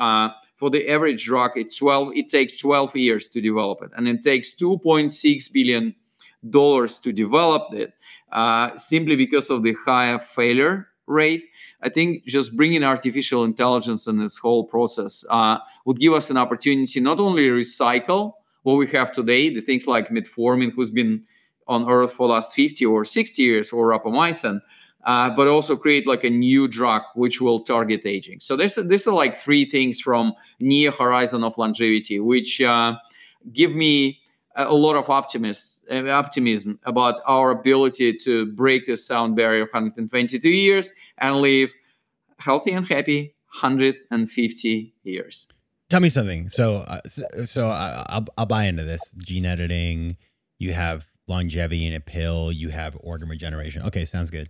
For 0.57 0.71
the 0.71 0.89
average 0.89 1.25
drug, 1.25 1.53
it's 1.57 1.77
12. 1.77 2.13
It 2.15 2.29
takes 2.29 2.59
12 2.59 2.97
years 2.97 3.29
to 3.29 3.41
develop 3.41 3.83
it, 3.83 3.91
and 3.97 4.07
it 4.07 4.23
takes 4.23 4.55
2.6 4.55 5.53
billion 5.53 5.95
dollars 6.51 6.99
to 6.99 7.13
develop 7.13 7.75
it, 7.75 7.95
uh, 8.31 8.77
simply 8.77 9.17
because 9.17 9.51
of 9.51 9.63
the 9.63 9.75
higher 9.85 10.19
failure 10.19 10.89
rate. 11.07 11.45
I 11.83 11.89
think 11.89 12.25
just 12.25 12.57
bringing 12.57 12.85
artificial 12.85 13.45
intelligence 13.45 14.07
in 14.07 14.17
this 14.17 14.39
whole 14.39 14.65
process 14.65 15.25
uh, 15.31 15.59
would 15.85 15.99
give 15.99 16.13
us 16.13 16.31
an 16.31 16.37
opportunity 16.37 17.01
not 17.01 17.21
only 17.21 17.49
recycle 17.49 18.33
what 18.63 18.75
we 18.75 18.87
have 18.89 19.13
today, 19.13 19.51
the 19.51 19.61
things 19.61 19.87
like 19.87 20.09
metformin, 20.09 20.73
who's 20.73 20.91
been 20.91 21.25
on 21.67 21.89
Earth 21.89 22.13
for 22.13 22.29
last 22.29 22.55
50 22.55 22.85
or 22.87 23.05
60 23.05 23.43
years, 23.43 23.73
or 23.73 23.89
rapamycin, 23.89 24.61
uh, 25.05 25.31
but 25.31 25.47
also 25.47 25.77
create 25.77 26.07
like 26.07 26.25
a 26.25 26.31
new 26.31 26.67
drug 26.67 27.03
which 27.15 27.41
will 27.41 27.61
target 27.61 28.05
aging. 28.07 28.41
So 28.41 28.57
this, 28.57 28.75
this 28.75 29.07
are 29.07 29.15
like 29.15 29.37
three 29.37 29.65
things 29.65 30.01
from 30.01 30.35
near 30.61 30.91
horizon 30.91 31.45
of 31.45 31.57
longevity, 31.59 32.21
which 32.21 32.61
uh, 32.61 32.97
give 33.53 33.75
me 33.75 34.21
a 34.57 34.73
lot 34.73 34.97
of 34.97 35.11
optimism, 35.11 35.85
uh, 35.91 36.11
optimism 36.11 36.79
about 36.85 37.21
our 37.27 37.51
ability 37.51 38.15
to 38.15 38.47
break 38.53 38.87
the 38.87 38.97
sound 38.97 39.37
barrier 39.37 39.63
of 39.63 39.69
122 39.73 40.49
years 40.49 40.93
and 41.19 41.37
live 41.37 41.73
healthy 42.39 42.73
and 42.73 42.87
happy 42.87 43.35
150 43.61 44.95
years. 45.03 45.47
Tell 45.91 46.01
me 46.01 46.09
something. 46.09 46.49
So, 46.49 46.79
uh, 46.79 47.01
so, 47.07 47.25
so 47.45 47.67
I'll, 47.67 48.27
I'll 48.37 48.47
buy 48.47 48.65
into 48.65 48.85
this 48.85 49.15
gene 49.19 49.45
editing. 49.45 50.17
You 50.59 50.73
have 50.73 51.07
longevity 51.29 51.87
in 51.87 51.95
a 51.95 52.01
pill. 52.01 52.51
You 52.51 52.71
have 52.71 52.97
organ 53.01 53.29
regeneration. 53.29 53.83
Okay, 53.83 54.05
sounds 54.05 54.31
good. 54.31 54.49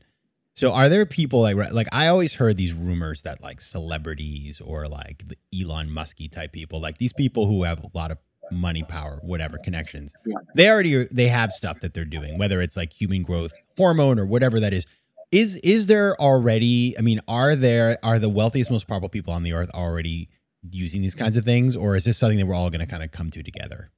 So, 0.54 0.72
are 0.72 0.88
there 0.88 1.04
people 1.04 1.40
like 1.40 1.56
like 1.72 1.88
I 1.92 2.06
always 2.06 2.34
heard 2.34 2.56
these 2.56 2.72
rumors 2.72 3.22
that 3.22 3.42
like 3.42 3.60
celebrities 3.60 4.60
or 4.60 4.88
like 4.88 5.24
the 5.26 5.36
Elon 5.62 5.90
Musky 5.90 6.28
type 6.28 6.52
people, 6.52 6.80
like 6.80 6.98
these 6.98 7.12
people 7.12 7.46
who 7.46 7.64
have 7.64 7.82
a 7.82 7.90
lot 7.92 8.10
of 8.10 8.18
money 8.52 8.82
power 8.82 9.20
whatever 9.22 9.56
connections 9.56 10.12
they 10.54 10.68
already 10.68 11.08
they 11.10 11.28
have 11.28 11.50
stuff 11.50 11.80
that 11.80 11.94
they're 11.94 12.04
doing 12.04 12.36
whether 12.36 12.60
it's 12.60 12.76
like 12.76 12.92
human 12.92 13.22
growth 13.22 13.54
hormone 13.78 14.18
or 14.18 14.26
whatever 14.26 14.60
that 14.60 14.74
is. 14.74 14.84
Is 15.32 15.56
is 15.56 15.86
there 15.86 16.14
already 16.20 16.94
i 16.98 17.00
mean 17.00 17.20
are 17.26 17.56
there 17.56 17.98
are 18.02 18.18
the 18.18 18.28
wealthiest 18.28 18.70
most 18.70 18.86
powerful 18.86 19.08
people 19.08 19.32
on 19.32 19.44
the 19.44 19.54
earth 19.54 19.70
already 19.74 20.28
using 20.70 21.00
these 21.00 21.14
kinds 21.14 21.38
of 21.38 21.44
things 21.46 21.74
or 21.74 21.96
is 21.96 22.04
this 22.04 22.18
something 22.18 22.38
that 22.38 22.46
we're 22.46 22.54
all 22.54 22.68
going 22.68 22.80
to 22.80 22.86
kind 22.86 23.02
of 23.02 23.10
come 23.10 23.30
to 23.30 23.42
together? 23.42 23.90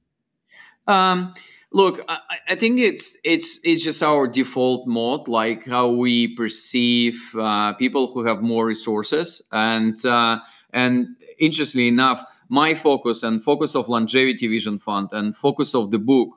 Um 0.87 1.33
look 1.71 2.03
I, 2.07 2.19
I, 2.49 2.55
think 2.55 2.79
it's 2.79 3.17
it's 3.23 3.59
it's 3.63 3.83
just 3.83 4.01
our 4.01 4.27
default 4.27 4.87
mode 4.87 5.27
like 5.27 5.65
how 5.65 5.89
we 5.89 6.35
perceive 6.35 7.21
uh, 7.37 7.73
people 7.73 8.07
who 8.11 8.25
have 8.25 8.41
more 8.41 8.65
resources. 8.65 9.41
And 9.51 10.03
uh, 10.05 10.39
and 10.73 11.07
interestingly 11.39 11.87
enough 11.87 12.23
my 12.49 12.73
focus 12.73 13.23
and 13.23 13.41
focus 13.41 13.75
of 13.75 13.89
longevity 13.89 14.47
vision 14.47 14.79
fund 14.79 15.09
and 15.11 15.35
focus 15.35 15.75
of 15.75 15.91
the 15.91 15.99
book 15.99 16.29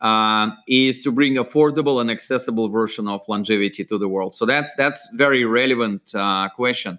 uh, 0.00 0.50
is 0.66 1.00
to 1.00 1.12
bring 1.12 1.34
affordable 1.34 2.00
and 2.00 2.10
accessible 2.10 2.68
version 2.68 3.08
of 3.08 3.20
longevity 3.28 3.84
to 3.84 3.98
the 3.98 4.08
world. 4.08 4.34
So 4.34 4.46
that's 4.46 4.72
that's 4.74 5.08
very 5.14 5.44
relevant 5.44 6.14
uh, 6.14 6.48
question. 6.50 6.98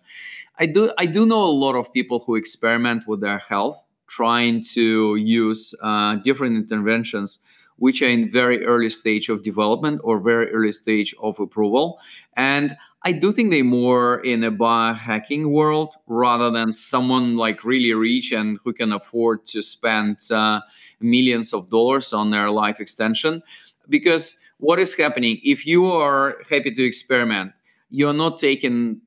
I 0.62 0.65
do 0.65 0.91
i 0.97 1.06
do 1.06 1.25
know 1.25 1.43
a 1.43 1.56
lot 1.65 1.75
of 1.75 1.91
people 1.93 2.19
who 2.19 2.36
experiment 2.36 3.08
with 3.08 3.21
their 3.21 3.38
health 3.38 3.86
trying 4.08 4.62
to 4.73 5.15
use 5.15 5.73
uh, 5.82 6.15
different 6.15 6.58
interventions 6.58 7.39
which 7.80 8.02
are 8.02 8.08
in 8.08 8.30
very 8.30 8.65
early 8.65 8.89
stage 8.89 9.30
of 9.30 9.44
development 9.44 10.00
or 10.04 10.20
very 10.20 10.50
early 10.52 10.72
stage 10.72 11.15
of 11.22 11.39
approval 11.39 12.00
and 12.38 12.76
I 13.04 13.13
do 13.13 13.32
think 13.32 13.52
they're 13.52 13.63
more 13.63 14.20
in 14.26 14.44
a 14.44 14.52
biohacking 14.52 15.52
world 15.52 15.96
rather 16.08 16.52
than 16.52 16.74
someone 16.74 17.38
like 17.38 17.63
really 17.63 17.94
rich 17.94 18.34
and 18.34 18.60
who 18.63 18.74
can 18.74 18.92
afford 18.92 19.46
to 19.48 19.62
spend 19.62 20.20
uh, 20.32 20.60
millions 21.00 21.54
of 21.54 21.70
dollars 21.70 22.12
on 22.12 22.32
their 22.32 22.50
life 22.50 22.82
extension. 22.82 23.42
Because 23.88 24.36
what 24.58 24.80
is 24.80 24.94
happening 24.96 25.39
if 25.44 25.65
you 25.65 25.86
are 25.86 26.39
happy 26.50 26.72
to 26.72 26.84
experiment, 26.84 27.54
you're 27.89 28.13
not 28.13 28.38
taking 28.38 29.00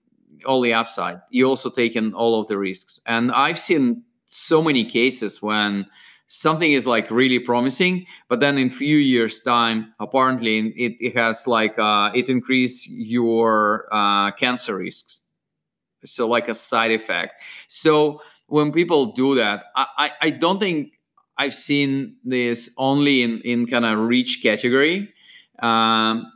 all 0.47 0.63
the 0.63 0.73
upside. 0.73 1.21
You're 1.29 1.49
also 1.49 1.69
taking 1.69 2.15
all 2.15 2.41
of 2.41 2.49
the 2.49 2.57
risks. 2.57 3.01
And 3.07 3.31
I've 3.31 3.59
seen 3.59 4.05
so 4.25 4.63
many 4.63 4.87
cases 4.87 5.43
when 5.43 5.87
something 6.33 6.73
is 6.73 6.87
like 6.87 7.11
really 7.11 7.39
promising 7.39 8.07
but 8.31 8.41
then 8.41 8.57
in 8.57 8.71
few 8.71 8.97
years 8.97 9.43
time 9.43 9.93
apparently 10.01 10.73
it, 10.77 10.97
it 10.99 11.15
has 11.15 11.47
like 11.47 11.79
uh, 11.79 12.11
it 12.15 12.31
increase 12.31 12.89
your 12.89 13.87
uh, 13.93 14.31
cancer 14.33 14.79
risks. 14.79 15.21
So 16.07 16.27
like 16.27 16.49
a 16.49 16.55
side 16.55 16.91
effect. 16.91 17.43
So 17.69 18.23
when 18.47 18.73
people 18.73 19.13
do 19.13 19.35
that 19.35 19.65
i, 19.77 19.87
I, 19.99 20.11
I 20.23 20.31
don't 20.31 20.59
think 20.59 20.99
i've 21.37 21.55
seen 21.55 22.17
this 22.25 22.71
only 22.79 23.23
in, 23.23 23.41
in 23.43 23.67
kind 23.67 23.85
of 23.85 23.99
rich 23.99 24.41
category. 24.43 25.13
Um, 25.63 26.33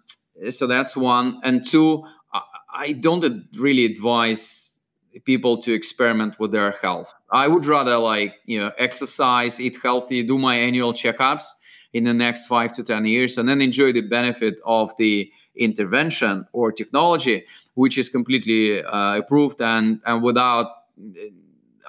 so 0.50 0.66
that's 0.66 0.94
one. 0.94 1.40
And 1.42 1.64
two 1.64 2.04
I, 2.34 2.42
I 2.74 2.92
don't 2.92 3.24
really 3.56 3.86
advise 3.86 4.75
people 5.24 5.58
to 5.62 5.72
experiment 5.72 6.38
with 6.38 6.52
their 6.52 6.72
health. 6.82 7.14
I 7.30 7.48
would 7.48 7.66
rather 7.66 7.96
like, 7.96 8.34
you 8.44 8.58
know, 8.58 8.72
exercise, 8.78 9.60
eat 9.60 9.78
healthy, 9.82 10.22
do 10.22 10.38
my 10.38 10.56
annual 10.56 10.92
checkups 10.92 11.44
in 11.92 12.04
the 12.04 12.12
next 12.12 12.46
5 12.46 12.72
to 12.74 12.82
10 12.84 13.06
years 13.06 13.38
and 13.38 13.48
then 13.48 13.60
enjoy 13.62 13.92
the 13.92 14.02
benefit 14.02 14.58
of 14.66 14.94
the 14.98 15.30
intervention 15.56 16.46
or 16.52 16.70
technology 16.70 17.44
which 17.74 17.96
is 17.96 18.10
completely 18.10 18.84
uh, 18.84 19.16
approved 19.16 19.60
and 19.62 20.00
and 20.04 20.22
without 20.22 20.66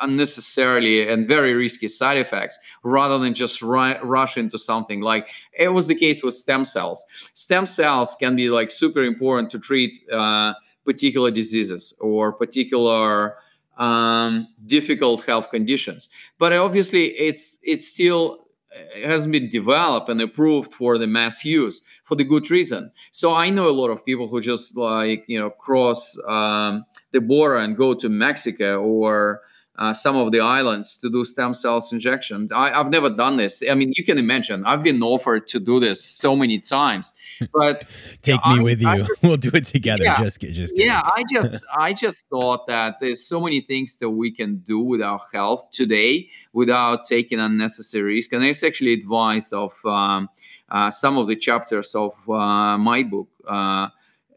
unnecessarily 0.02 1.10
and 1.10 1.28
very 1.28 1.54
risky 1.54 1.88
side 1.88 2.18
effects 2.18 2.58
rather 2.84 3.18
than 3.18 3.34
just 3.34 3.62
ru- 3.62 4.00
rush 4.04 4.38
into 4.38 4.58
something 4.58 5.02
like 5.02 5.28
it 5.58 5.70
was 5.70 5.88
the 5.88 5.96
case 5.96 6.24
with 6.24 6.34
stem 6.34 6.64
cells 6.64 7.06
stem 7.34 7.66
cells 7.66 8.16
can 8.20 8.36
be 8.36 8.50
like 8.50 8.72
super 8.72 9.04
important 9.04 9.50
to 9.50 9.60
treat 9.60 10.00
uh, 10.12 10.54
particular 10.88 11.30
diseases 11.30 11.94
or 12.00 12.32
particular 12.32 13.36
um, 13.78 14.48
difficult 14.66 15.26
health 15.26 15.52
conditions. 15.52 16.10
But 16.40 16.54
obviously, 16.54 17.04
it's 17.28 17.60
it's 17.62 17.88
still 17.88 18.48
it 18.96 19.06
hasn't 19.06 19.32
been 19.32 19.50
developed 19.50 20.10
and 20.10 20.22
approved 20.22 20.74
for 20.74 20.98
the 20.98 21.08
mass 21.08 21.44
use 21.44 21.82
for 22.04 22.16
the 22.16 22.24
good 22.24 22.50
reason. 22.50 22.92
So 23.12 23.34
I 23.34 23.50
know 23.50 23.68
a 23.68 23.78
lot 23.82 23.90
of 23.90 24.06
people 24.06 24.28
who 24.28 24.40
just 24.42 24.78
like 24.78 25.26
you 25.28 25.40
know 25.40 25.50
cross 25.50 26.18
um, 26.28 26.86
the 27.12 27.22
border 27.22 27.58
and 27.58 27.78
go 27.78 27.94
to 27.94 28.10
Mexico 28.10 28.82
or 28.82 29.42
uh, 29.78 29.94
some 29.94 30.16
of 30.16 30.32
the 30.32 30.40
islands 30.40 30.98
to 30.98 31.10
do 31.10 31.24
stem 31.24 31.54
cells 31.54 31.94
injection. 31.94 32.50
I, 32.54 32.70
have 32.70 32.90
never 32.90 33.10
done 33.10 33.38
this. 33.38 33.62
I 33.70 33.76
mean, 33.76 33.94
you 33.96 34.04
can 34.04 34.18
imagine. 34.18 34.66
I've 34.66 34.82
been 34.82 35.04
offered 35.04 35.48
to 35.50 35.60
do 35.60 35.80
this 35.80 36.04
so 36.04 36.36
many 36.36 36.60
times, 36.60 37.14
but 37.54 37.84
take 38.24 38.44
me 38.48 38.60
I, 38.60 38.62
with 38.62 38.82
you. 38.82 38.88
I, 38.88 39.06
we'll 39.22 39.38
do 39.38 39.52
it 39.54 39.66
together. 39.66 40.04
Yeah, 40.04 40.20
just, 40.20 40.42
just 40.42 40.74
kidding. 40.74 40.88
yeah. 40.88 41.02
I 41.04 41.24
just, 41.32 41.64
I 41.78 41.94
just 41.94 42.28
thought 42.28 42.66
that 42.68 42.96
there's 43.00 43.24
so 43.24 43.40
many 43.40 43.62
things 43.62 43.98
that 43.98 44.10
we 44.10 44.32
can 44.32 44.58
do 44.58 44.80
with 44.80 45.02
our 45.02 45.20
health 45.32 45.70
today 45.72 46.30
without 46.54 47.06
taking 47.06 47.40
unnecessary 47.40 48.16
risk, 48.16 48.34
and 48.34 48.44
it's 48.44 48.64
actually 48.64 48.94
advice 48.94 49.54
of 49.54 49.74
um, 49.86 50.30
uh, 50.70 50.90
some 50.90 51.18
of 51.18 51.28
the 51.28 51.36
chapters 51.36 51.94
of 51.94 52.14
uh, 52.28 52.78
my 52.80 53.04
book, 53.04 53.30
uh, 53.48 53.90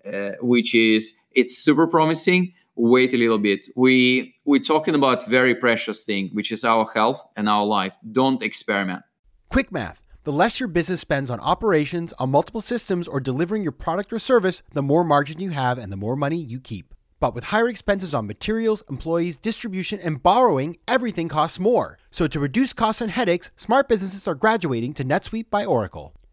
uh, 0.07 0.33
which 0.41 0.75
is 0.75 1.15
it's 1.33 1.57
super 1.57 1.87
promising 1.87 2.53
wait 2.81 3.13
a 3.13 3.17
little 3.17 3.39
bit. 3.39 3.67
We 3.77 4.35
we're 4.45 4.61
talking 4.61 4.95
about 4.95 5.27
very 5.27 5.55
precious 5.55 6.05
thing, 6.05 6.31
which 6.33 6.51
is 6.51 6.65
our 6.65 6.87
health 6.87 7.23
and 7.37 7.49
our 7.49 7.65
life. 7.65 7.97
Don't 8.11 8.43
experiment. 8.43 9.03
Quick 9.49 9.71
math. 9.71 10.03
The 10.25 10.33
less 10.33 10.61
your 10.61 10.69
business 10.69 11.01
spends 11.01 11.31
on 11.31 11.41
operations, 11.41 12.13
on 12.15 12.31
multiple 12.31 12.61
systems, 12.61 13.09
or 13.09 13.21
delivering 13.21 13.63
your 13.63 13.73
product 13.73 14.13
or 14.13 14.19
service, 14.19 14.63
the 14.73 14.83
more 14.83 15.03
margin 15.03 15.41
you 15.41 15.51
have 15.51 15.79
and 15.79 15.91
the 15.91 15.97
more 15.97 16.15
money 16.15 16.37
you 16.37 16.61
keep. 16.61 16.95
But 17.21 17.35
with 17.35 17.45
higher 17.45 17.69
expenses 17.69 18.15
on 18.15 18.27
materials, 18.27 18.83
employees, 18.89 19.37
distribution, 19.37 20.01
and 20.01 20.23
borrowing, 20.23 20.77
everything 20.89 21.29
costs 21.29 21.59
more. 21.59 21.99
So 22.11 22.27
to 22.27 22.41
reduce 22.41 22.73
costs 22.73 23.03
and 23.03 23.11
headaches, 23.11 23.51
smart 23.57 23.89
businesses 23.89 24.27
are 24.27 24.35
graduating 24.35 24.95
to 24.95 25.05
NetSuite 25.05 25.51
by 25.51 25.65
Oracle. 25.65 26.15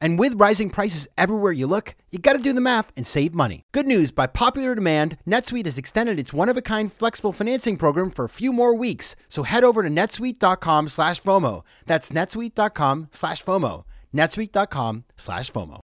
And 0.00 0.18
with 0.18 0.40
rising 0.40 0.70
prices 0.70 1.08
everywhere 1.18 1.52
you 1.52 1.66
look, 1.66 1.94
you 2.10 2.18
got 2.18 2.32
to 2.32 2.38
do 2.38 2.52
the 2.52 2.60
math 2.60 2.90
and 2.96 3.06
save 3.06 3.34
money. 3.34 3.64
Good 3.72 3.86
news, 3.86 4.10
by 4.12 4.26
popular 4.26 4.74
demand, 4.74 5.18
NetSuite 5.26 5.66
has 5.66 5.76
extended 5.78 6.18
its 6.18 6.32
one-of-a-kind 6.32 6.92
flexible 6.92 7.32
financing 7.32 7.76
program 7.76 8.10
for 8.10 8.24
a 8.24 8.28
few 8.28 8.52
more 8.52 8.74
weeks. 8.74 9.14
So 9.28 9.42
head 9.42 9.64
over 9.64 9.82
to 9.82 9.88
netsuite.com 9.90 10.88
slash 10.88 11.22
FOMO. 11.22 11.62
That's 11.86 12.10
netsuite.com 12.10 13.08
slash 13.12 13.44
FOMO. 13.44 13.84
netsuite.com 14.14 15.04
slash 15.16 15.50
FOMO. 15.50 15.80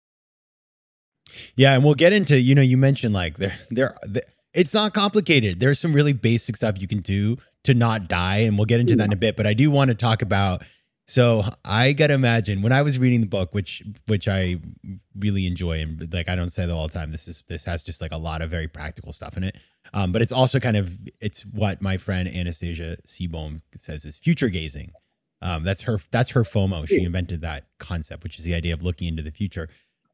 Yeah, 1.55 1.73
and 1.73 1.83
we'll 1.83 1.95
get 1.95 2.13
into, 2.13 2.39
you 2.39 2.53
know, 2.53 2.61
you 2.61 2.77
mentioned 2.77 3.13
like 3.13 3.37
there 3.37 3.57
there 3.71 3.97
it's 4.53 4.73
not 4.73 4.93
complicated. 4.93 5.59
There's 5.59 5.79
some 5.79 5.93
really 5.93 6.13
basic 6.13 6.55
stuff 6.55 6.79
you 6.79 6.87
can 6.87 6.99
do 6.99 7.37
to 7.63 7.73
not 7.73 8.07
die, 8.07 8.39
and 8.39 8.57
we'll 8.57 8.65
get 8.65 8.79
into 8.79 8.95
that 8.95 9.05
in 9.05 9.13
a 9.13 9.17
bit. 9.17 9.35
But 9.35 9.47
I 9.47 9.53
do 9.53 9.71
want 9.71 9.89
to 9.89 9.95
talk 9.95 10.21
about 10.21 10.63
so 11.07 11.43
I 11.65 11.93
gotta 11.93 12.13
imagine 12.13 12.61
when 12.61 12.71
I 12.71 12.81
was 12.81 12.97
reading 12.97 13.21
the 13.21 13.27
book, 13.27 13.53
which 13.53 13.83
which 14.07 14.27
I 14.27 14.57
really 15.17 15.45
enjoy, 15.45 15.79
and 15.79 16.13
like 16.13 16.29
I 16.29 16.35
don't 16.35 16.49
say 16.49 16.65
that 16.65 16.73
all 16.73 16.87
the 16.87 16.93
time. 16.93 17.11
This 17.11 17.27
is 17.27 17.43
this 17.47 17.65
has 17.65 17.83
just 17.83 18.01
like 18.01 18.11
a 18.11 18.17
lot 18.17 18.41
of 18.41 18.49
very 18.49 18.67
practical 18.67 19.11
stuff 19.11 19.35
in 19.35 19.43
it. 19.43 19.57
Um, 19.93 20.11
but 20.11 20.21
it's 20.21 20.31
also 20.31 20.59
kind 20.59 20.77
of 20.77 20.97
it's 21.19 21.45
what 21.45 21.81
my 21.81 21.97
friend 21.97 22.27
Anastasia 22.27 22.97
Seabohm 23.05 23.61
says 23.75 24.05
is 24.05 24.17
future 24.17 24.49
gazing. 24.49 24.91
Um, 25.41 25.63
that's 25.65 25.81
her 25.81 25.99
that's 26.09 26.31
her 26.31 26.43
FOMO. 26.43 26.87
She 26.87 27.03
invented 27.03 27.41
that 27.41 27.65
concept, 27.79 28.23
which 28.23 28.39
is 28.39 28.45
the 28.45 28.55
idea 28.55 28.73
of 28.73 28.81
looking 28.81 29.09
into 29.09 29.23
the 29.23 29.31
future. 29.31 29.67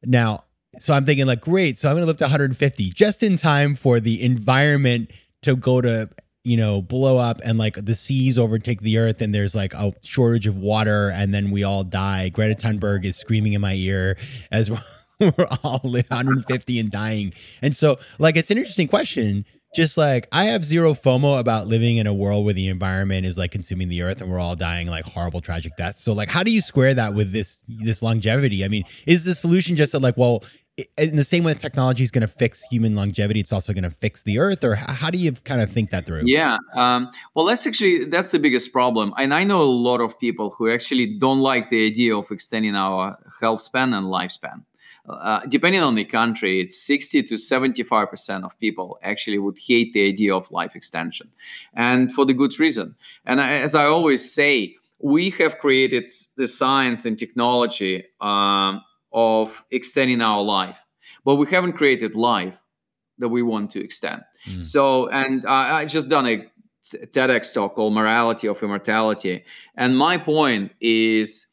Now, 0.04 0.44
so 0.80 0.92
I'm 0.92 1.04
thinking 1.04 1.26
like, 1.26 1.40
great. 1.40 1.76
So 1.76 1.88
I'm 1.88 1.94
gonna 1.94 2.06
live 2.06 2.16
to 2.16 2.24
150 2.24 2.90
just 2.90 3.22
in 3.22 3.36
time 3.36 3.76
for 3.76 4.00
the 4.00 4.22
environment 4.22 5.12
to 5.42 5.54
go 5.54 5.80
to 5.80 6.08
you 6.44 6.56
know, 6.56 6.80
blow 6.80 7.18
up 7.18 7.40
and 7.44 7.58
like 7.58 7.84
the 7.84 7.94
seas 7.94 8.38
overtake 8.38 8.80
the 8.80 8.98
earth 8.98 9.20
and 9.20 9.34
there's 9.34 9.54
like 9.54 9.74
a 9.74 9.92
shortage 10.02 10.46
of 10.46 10.56
water 10.56 11.10
and 11.10 11.34
then 11.34 11.50
we 11.50 11.62
all 11.62 11.84
die. 11.84 12.30
Greta 12.30 12.54
Thunberg 12.54 13.04
is 13.04 13.16
screaming 13.16 13.52
in 13.52 13.60
my 13.60 13.74
ear 13.74 14.16
as 14.50 14.70
we're 15.20 15.46
all 15.62 15.80
150 15.80 16.80
and 16.80 16.90
dying. 16.90 17.32
And 17.60 17.76
so, 17.76 17.98
like, 18.18 18.36
it's 18.36 18.50
an 18.50 18.58
interesting 18.58 18.88
question. 18.88 19.44
Just 19.72 19.96
like 19.96 20.26
I 20.32 20.46
have 20.46 20.64
zero 20.64 20.94
FOMO 20.94 21.38
about 21.38 21.68
living 21.68 21.98
in 21.98 22.08
a 22.08 22.14
world 22.14 22.44
where 22.44 22.54
the 22.54 22.66
environment 22.66 23.24
is 23.24 23.38
like 23.38 23.52
consuming 23.52 23.88
the 23.88 24.02
earth 24.02 24.20
and 24.20 24.28
we're 24.28 24.40
all 24.40 24.56
dying 24.56 24.88
like 24.88 25.04
horrible 25.04 25.40
tragic 25.40 25.76
deaths. 25.76 26.02
So 26.02 26.12
like 26.12 26.28
how 26.28 26.42
do 26.42 26.50
you 26.50 26.60
square 26.60 26.92
that 26.94 27.14
with 27.14 27.30
this 27.30 27.60
this 27.68 28.02
longevity? 28.02 28.64
I 28.64 28.68
mean, 28.68 28.82
is 29.06 29.22
the 29.22 29.32
solution 29.32 29.76
just 29.76 29.92
that 29.92 30.00
like, 30.00 30.16
well, 30.16 30.42
in 30.96 31.16
the 31.16 31.24
same 31.24 31.44
way 31.44 31.52
that 31.52 31.60
technology 31.60 32.02
is 32.02 32.10
going 32.10 32.22
to 32.22 32.28
fix 32.28 32.62
human 32.70 32.94
longevity 32.94 33.40
it's 33.40 33.52
also 33.52 33.72
going 33.72 33.84
to 33.84 33.90
fix 33.90 34.22
the 34.22 34.38
earth 34.38 34.62
or 34.64 34.74
how 34.74 35.10
do 35.10 35.18
you 35.18 35.32
kind 35.32 35.60
of 35.60 35.70
think 35.70 35.90
that 35.90 36.06
through? 36.06 36.22
Yeah 36.24 36.58
um, 36.74 37.10
well 37.34 37.44
that's 37.46 37.66
actually 37.66 38.04
that's 38.04 38.30
the 38.30 38.38
biggest 38.38 38.72
problem 38.72 39.12
and 39.16 39.34
i 39.34 39.44
know 39.44 39.60
a 39.60 39.74
lot 39.88 40.00
of 40.00 40.18
people 40.18 40.50
who 40.50 40.70
actually 40.70 41.18
don't 41.18 41.40
like 41.40 41.70
the 41.70 41.86
idea 41.86 42.16
of 42.16 42.30
extending 42.30 42.74
our 42.74 43.18
health 43.40 43.62
span 43.62 43.94
and 43.94 44.06
lifespan. 44.06 44.62
Uh, 45.08 45.40
depending 45.48 45.82
on 45.82 45.94
the 45.94 46.04
country 46.04 46.60
it's 46.60 46.76
60 46.82 47.22
to 47.24 47.36
75 47.36 48.10
percent 48.10 48.44
of 48.44 48.56
people 48.60 48.98
actually 49.02 49.38
would 49.38 49.58
hate 49.58 49.92
the 49.92 50.06
idea 50.06 50.32
of 50.34 50.50
life 50.50 50.76
extension 50.76 51.28
and 51.74 52.12
for 52.12 52.24
the 52.24 52.34
good 52.34 52.58
reason. 52.60 52.94
And 53.24 53.40
I, 53.40 53.54
as 53.54 53.74
i 53.74 53.86
always 53.86 54.32
say 54.32 54.76
we 55.00 55.30
have 55.30 55.58
created 55.58 56.12
the 56.36 56.46
science 56.46 57.06
and 57.06 57.18
technology 57.18 58.04
um, 58.20 58.82
of 59.12 59.64
extending 59.70 60.20
our 60.20 60.42
life, 60.42 60.84
but 61.24 61.36
we 61.36 61.46
haven't 61.48 61.72
created 61.72 62.14
life 62.14 62.58
that 63.18 63.28
we 63.28 63.42
want 63.42 63.70
to 63.72 63.82
extend. 63.82 64.22
Mm. 64.46 64.64
So, 64.64 65.08
and 65.08 65.44
I, 65.46 65.80
I 65.80 65.84
just 65.84 66.08
done 66.08 66.26
a 66.26 66.46
TEDx 66.82 67.52
talk 67.52 67.74
called 67.74 67.92
Morality 67.92 68.48
of 68.48 68.62
Immortality. 68.62 69.44
And 69.76 69.96
my 69.96 70.16
point 70.16 70.72
is 70.80 71.46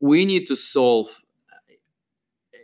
we 0.00 0.24
need 0.24 0.46
to 0.46 0.56
solve 0.56 1.08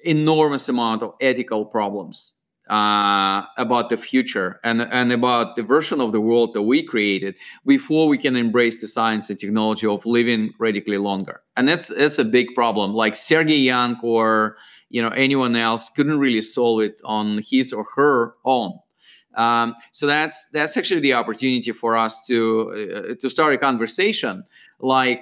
enormous 0.05 0.69
amount 0.69 1.03
of 1.03 1.15
ethical 1.21 1.65
problems 1.65 2.35
uh, 2.73 3.45
about 3.59 3.91
the 3.91 3.99
future 3.99 4.59
and, 4.65 4.81
and 4.81 5.13
about 5.13 5.57
the 5.57 5.63
version 5.63 6.01
of 6.01 6.11
the 6.11 6.21
world 6.23 6.55
that 6.55 6.63
we 6.63 6.83
created 6.83 7.35
before 7.67 8.09
we 8.09 8.17
can 8.17 8.35
embrace 8.35 8.81
the 8.81 8.87
science 8.87 9.29
and 9.29 9.39
technology 9.39 9.87
of 9.87 10.07
living 10.07 10.55
radically 10.59 10.97
longer. 10.97 11.43
And 11.55 11.69
that's 11.69 11.89
that's 11.89 12.19
a 12.19 12.25
big 12.25 12.55
problem. 12.55 12.95
Like 12.95 13.15
Sergey 13.15 13.59
Young 13.59 14.01
or 14.03 14.57
you 14.89 15.03
know 15.03 15.11
anyone 15.11 15.55
else 15.55 15.91
couldn't 15.91 16.19
really 16.19 16.41
solve 16.41 16.81
it 16.81 16.99
on 17.05 17.43
his 17.45 17.75
or 17.75 17.85
her 17.95 18.37
own. 18.47 18.79
Um, 19.35 19.75
so 19.93 20.07
that's 20.07 20.49
that's 20.55 20.79
actually 20.79 21.01
the 21.01 21.13
opportunity 21.13 21.73
for 21.73 21.95
us 21.95 22.27
to 22.29 23.11
uh, 23.11 23.15
to 23.21 23.29
start 23.29 23.53
a 23.53 23.59
conversation 23.59 24.45
like 24.81 25.21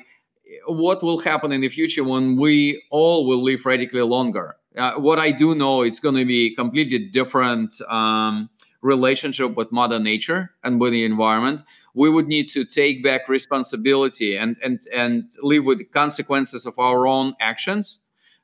what 0.66 1.02
will 1.02 1.18
happen 1.18 1.52
in 1.52 1.60
the 1.60 1.68
future 1.68 2.02
when 2.02 2.36
we 2.36 2.82
all 2.90 3.26
will 3.26 3.42
live 3.42 3.64
radically 3.64 4.02
longer 4.02 4.56
uh, 4.76 4.94
what 4.94 5.18
I 5.18 5.30
do 5.30 5.54
know 5.54 5.82
it's 5.82 6.00
going 6.00 6.14
to 6.14 6.24
be 6.24 6.54
completely 6.54 6.98
different 6.98 7.80
um, 7.88 8.50
relationship 8.82 9.56
with 9.56 9.72
Mother 9.72 9.98
Nature 9.98 10.50
and 10.62 10.80
with 10.80 10.92
the 10.92 11.04
environment. 11.04 11.62
We 11.94 12.08
would 12.08 12.28
need 12.28 12.48
to 12.48 12.64
take 12.64 13.02
back 13.02 13.28
responsibility 13.28 14.36
and 14.36 14.56
and 14.62 14.80
and 14.94 15.32
live 15.42 15.64
with 15.64 15.78
the 15.78 15.84
consequences 15.84 16.66
of 16.66 16.78
our 16.78 17.06
own 17.06 17.34
actions 17.40 18.00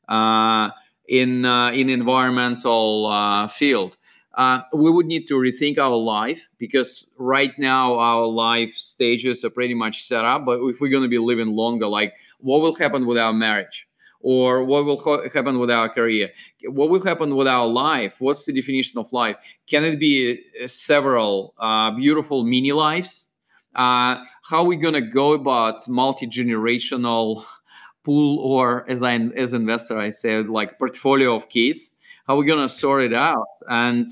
uh, 0.08 0.70
in 1.08 1.44
uh, 1.44 1.70
in 1.70 1.88
environmental 1.90 3.06
uh, 3.06 3.46
field. 3.48 3.96
Uh, 4.34 4.60
we 4.74 4.90
would 4.90 5.06
need 5.06 5.26
to 5.28 5.34
rethink 5.34 5.78
our 5.78 5.96
life 5.96 6.46
because 6.58 7.06
right 7.16 7.58
now 7.58 7.98
our 7.98 8.26
life 8.26 8.74
stages 8.74 9.42
are 9.44 9.50
pretty 9.50 9.72
much 9.72 10.02
set 10.02 10.26
up. 10.26 10.44
But 10.44 10.60
if 10.64 10.78
we're 10.78 10.90
going 10.90 11.04
to 11.04 11.08
be 11.08 11.18
living 11.18 11.54
longer, 11.54 11.86
like 11.86 12.12
what 12.40 12.60
will 12.60 12.74
happen 12.74 13.06
with 13.06 13.16
our 13.16 13.32
marriage? 13.32 13.88
Or 14.26 14.64
what 14.64 14.84
will 14.84 14.96
ha- 14.96 15.28
happen 15.32 15.60
with 15.60 15.70
our 15.70 15.88
career? 15.88 16.30
What 16.64 16.90
will 16.90 17.00
happen 17.00 17.36
with 17.36 17.46
our 17.46 17.64
life? 17.64 18.16
What's 18.18 18.44
the 18.44 18.52
definition 18.52 18.98
of 18.98 19.12
life? 19.12 19.36
Can 19.68 19.84
it 19.84 20.00
be 20.00 20.40
uh, 20.60 20.66
several 20.66 21.54
uh, 21.60 21.92
beautiful 21.92 22.42
mini 22.42 22.72
lives? 22.72 23.28
Uh, 23.76 24.16
how 24.42 24.62
are 24.62 24.64
we 24.64 24.74
going 24.74 24.94
to 24.94 25.00
go 25.00 25.32
about 25.32 25.86
multi-generational 25.86 27.44
pool 28.02 28.40
or 28.40 28.84
as 28.90 29.02
i 29.02 29.14
as 29.36 29.52
investor 29.52 29.98
i 29.98 30.08
said 30.08 30.48
like 30.48 30.76
portfolio 30.76 31.36
of 31.36 31.48
kids? 31.48 31.92
How 32.26 32.34
are 32.34 32.40
we 32.40 32.46
going 32.46 32.66
to 32.66 32.68
sort 32.68 33.02
it 33.02 33.14
out? 33.14 33.46
And 33.68 34.08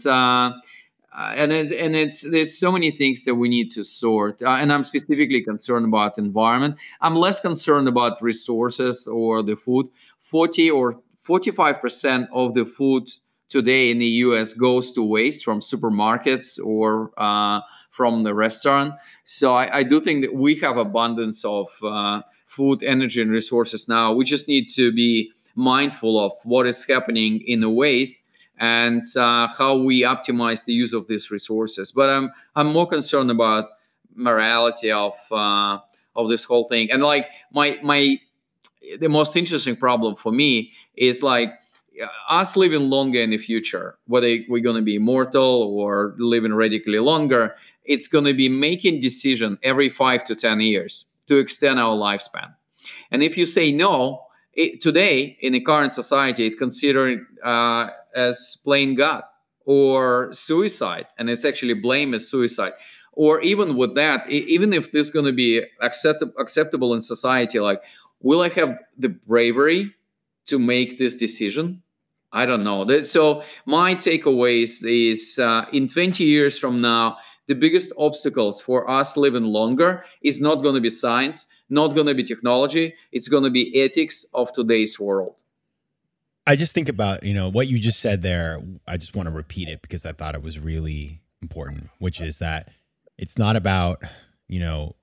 uh, 1.16 1.32
and 1.36 1.52
it's, 1.52 1.72
and 1.72 1.94
it's 1.94 2.28
there's 2.30 2.58
so 2.58 2.72
many 2.72 2.90
things 2.90 3.24
that 3.24 3.34
we 3.34 3.48
need 3.48 3.70
to 3.70 3.84
sort 3.84 4.42
uh, 4.42 4.50
and 4.50 4.72
i'm 4.72 4.82
specifically 4.82 5.42
concerned 5.42 5.84
about 5.84 6.18
environment. 6.18 6.76
I'm 7.00 7.16
less 7.16 7.40
concerned 7.40 7.88
about 7.88 8.20
resources 8.22 9.06
or 9.06 9.42
the 9.42 9.56
food. 9.56 9.88
40 10.20 10.70
or 10.70 11.00
45% 11.26 12.28
of 12.32 12.54
the 12.54 12.66
food 12.66 13.08
today 13.48 13.90
in 13.90 13.98
the 13.98 14.06
us 14.06 14.52
goes 14.52 14.90
to 14.92 15.02
waste 15.02 15.44
from 15.44 15.60
supermarkets 15.60 16.58
or 16.64 17.12
uh, 17.16 17.60
from 17.90 18.24
the 18.24 18.34
restaurant. 18.34 18.94
So 19.24 19.54
I, 19.54 19.78
I, 19.78 19.82
do 19.84 20.00
think 20.00 20.22
that 20.24 20.34
we 20.34 20.56
have 20.56 20.76
abundance 20.76 21.44
of 21.44 21.68
uh, 21.82 22.22
food 22.46 22.82
energy 22.82 23.22
and 23.22 23.30
resources 23.30 23.86
now. 23.88 24.12
We 24.12 24.24
just 24.24 24.48
need 24.48 24.66
to 24.74 24.92
be 24.92 25.30
mindful 25.54 26.18
of 26.18 26.32
what 26.42 26.66
is 26.66 26.84
happening 26.84 27.40
in 27.46 27.60
the 27.60 27.70
waste 27.70 28.23
and 28.58 29.04
uh, 29.16 29.48
how 29.48 29.76
we 29.76 30.02
optimize 30.02 30.64
the 30.64 30.72
use 30.72 30.92
of 30.92 31.06
these 31.06 31.30
resources. 31.30 31.92
But 31.92 32.10
I'm 32.10 32.32
I'm 32.54 32.68
more 32.68 32.86
concerned 32.86 33.30
about 33.30 33.70
morality 34.14 34.90
of 34.92 35.14
uh, 35.30 35.78
of 36.16 36.28
this 36.28 36.44
whole 36.44 36.64
thing. 36.64 36.90
And 36.90 37.02
like 37.02 37.26
my 37.52 37.78
my 37.82 38.18
the 38.98 39.08
most 39.08 39.36
interesting 39.36 39.76
problem 39.76 40.14
for 40.14 40.32
me 40.32 40.72
is 40.94 41.22
like 41.22 41.50
us 42.28 42.56
living 42.56 42.90
longer 42.90 43.20
in 43.20 43.30
the 43.30 43.38
future, 43.38 43.96
whether 44.06 44.38
we're 44.48 44.62
going 44.62 44.76
to 44.76 44.82
be 44.82 44.96
immortal 44.96 45.74
or 45.78 46.14
living 46.18 46.52
radically 46.52 46.98
longer, 46.98 47.54
it's 47.84 48.08
going 48.08 48.24
to 48.24 48.34
be 48.34 48.48
making 48.48 49.00
decision 49.00 49.58
every 49.62 49.88
five 49.88 50.24
to 50.24 50.34
ten 50.34 50.60
years 50.60 51.06
to 51.26 51.38
extend 51.38 51.78
our 51.78 51.96
lifespan. 51.96 52.54
And 53.10 53.22
if 53.22 53.38
you 53.38 53.46
say 53.46 53.72
no, 53.72 54.23
it, 54.56 54.80
today 54.80 55.36
in 55.40 55.52
the 55.52 55.60
current 55.60 55.92
society, 55.92 56.46
it's 56.46 56.56
considered 56.56 57.26
uh, 57.44 57.88
as 58.14 58.58
playing 58.64 58.96
God 58.96 59.22
or 59.64 60.32
suicide, 60.32 61.06
and 61.18 61.30
it's 61.30 61.44
actually 61.44 61.74
blamed 61.74 62.14
as 62.14 62.28
suicide. 62.28 62.72
Or 63.12 63.40
even 63.42 63.76
with 63.76 63.94
that, 63.94 64.28
even 64.28 64.72
if 64.72 64.92
this 64.92 65.06
is 65.06 65.12
going 65.12 65.26
to 65.26 65.32
be 65.32 65.62
accept- 65.80 66.24
acceptable 66.38 66.94
in 66.94 67.02
society, 67.02 67.60
like, 67.60 67.82
will 68.20 68.40
I 68.40 68.48
have 68.50 68.78
the 68.98 69.08
bravery 69.08 69.94
to 70.46 70.58
make 70.58 70.98
this 70.98 71.16
decision? 71.16 71.82
I 72.32 72.46
don't 72.46 72.64
know. 72.64 73.02
So 73.02 73.44
my 73.64 73.94
takeaways 73.94 74.82
is 74.84 75.38
uh, 75.38 75.66
in 75.72 75.86
20 75.86 76.24
years 76.24 76.58
from 76.58 76.80
now, 76.80 77.18
the 77.46 77.54
biggest 77.54 77.92
obstacles 77.96 78.60
for 78.60 78.90
us 78.90 79.16
living 79.16 79.44
longer 79.44 80.04
is 80.22 80.40
not 80.40 80.56
going 80.56 80.74
to 80.74 80.80
be 80.80 80.90
science, 80.90 81.46
not 81.68 81.88
going 81.94 82.06
to 82.06 82.14
be 82.14 82.24
technology, 82.24 82.94
it's 83.12 83.28
going 83.28 83.44
to 83.44 83.50
be 83.50 83.80
ethics 83.80 84.24
of 84.34 84.52
today's 84.52 84.98
world. 85.00 85.34
I 86.46 86.56
just 86.56 86.74
think 86.74 86.88
about, 86.88 87.22
you 87.22 87.32
know, 87.32 87.50
what 87.50 87.68
you 87.68 87.78
just 87.78 88.00
said 88.00 88.22
there. 88.22 88.60
I 88.86 88.96
just 88.98 89.16
want 89.16 89.28
to 89.28 89.34
repeat 89.34 89.68
it 89.68 89.80
because 89.80 90.04
I 90.04 90.12
thought 90.12 90.34
it 90.34 90.42
was 90.42 90.58
really 90.58 91.22
important, 91.40 91.88
which 91.98 92.20
is 92.20 92.38
that 92.38 92.70
it's 93.16 93.38
not 93.38 93.56
about, 93.56 94.02
you 94.46 94.60
know, 94.60 94.94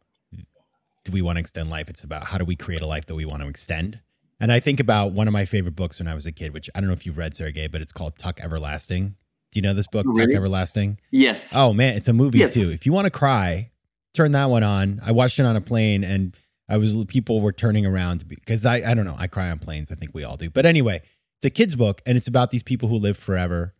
do 1.04 1.12
we 1.12 1.24
want 1.24 1.38
to 1.38 1.39
extend 1.39 1.71
life? 1.71 1.89
It's 1.89 2.04
about 2.04 2.26
how 2.26 2.38
do 2.38 2.45
we 2.45 2.56
create 2.56 2.82
a 2.82 2.86
life 2.86 3.08
that 3.08 3.15
we 3.15 3.26
want 3.26 3.41
to 3.41 3.47
extend. 3.47 4.00
And 4.39 4.52
I 4.52 4.60
think 4.60 4.80
about 4.80 5.13
one 5.13 5.28
of 5.28 5.34
my 5.34 5.45
favorite 5.45 5.76
books 5.76 6.00
when 6.00 6.08
I 6.08 6.13
was 6.13 6.28
a 6.28 6.32
kid, 6.32 6.54
which 6.54 6.69
I 6.76 6.80
don't 6.80 6.88
know 6.88 6.93
if 6.93 7.06
you've 7.08 7.17
read, 7.17 7.34
Sergey, 7.34 7.67
but 7.67 7.82
it's 7.82 7.91
called 7.91 8.17
Tuck 8.19 8.39
Everlasting. 8.39 9.15
Do 9.52 9.60
you 9.60 9.62
know 9.63 9.74
this 9.74 9.88
book, 9.88 10.06
Really? 10.08 10.28
Tuck 10.28 10.36
Everlasting? 10.36 11.00
Yes. 11.10 11.52
Oh 11.56 11.74
man, 11.74 11.95
it's 11.95 12.08
a 12.08 12.13
movie 12.13 12.39
Yes. 12.39 12.54
too. 12.54 12.69
If 12.69 12.86
you 12.86 12.93
want 12.93 13.06
to 13.06 13.12
cry, 13.12 13.71
turn 14.13 14.32
that 14.34 14.50
one 14.50 14.63
on. 14.63 15.02
I 15.04 15.12
watched 15.12 15.39
it 15.39 15.45
on 15.45 15.56
a 15.56 15.62
plane 15.62 16.04
and 16.04 16.36
I 16.71 16.77
was 16.77 16.95
people 17.05 17.41
were 17.41 17.51
turning 17.51 17.86
around 17.86 18.27
because 18.27 18.65
I 18.65 18.77
I 18.77 18.93
don't 18.93 19.05
know, 19.05 19.15
I 19.17 19.27
cry 19.27 19.51
on 19.51 19.60
planes. 19.60 19.91
I 19.91 19.95
think 19.95 20.13
we 20.13 20.23
all 20.23 20.38
do. 20.38 20.49
But 20.49 20.65
anyway, 20.65 21.01
it's 21.38 21.45
a 21.45 21.49
kids 21.49 21.75
book 21.75 22.01
and 22.05 22.17
it's 22.17 22.27
about 22.27 22.51
these 22.51 22.63
people 22.63 22.88
who 22.88 22.95
live 22.95 23.17
forever. 23.17 23.73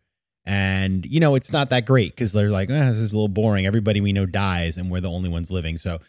And 0.44 1.06
you 1.06 1.18
know, 1.18 1.34
it's 1.34 1.52
not 1.52 1.70
that 1.70 1.86
great 1.86 2.14
because 2.14 2.32
they're 2.32 2.50
like, 2.50 2.68
eh, 2.68 2.88
this 2.90 2.98
is 2.98 3.12
a 3.12 3.16
little 3.16 3.28
boring. 3.28 3.64
Everybody 3.64 4.00
we 4.00 4.12
know 4.12 4.26
dies 4.26 4.76
and 4.76 4.90
we're 4.90 5.00
the 5.00 5.10
only 5.10 5.30
ones 5.30 5.50
living. 5.50 5.78
So 5.78 6.00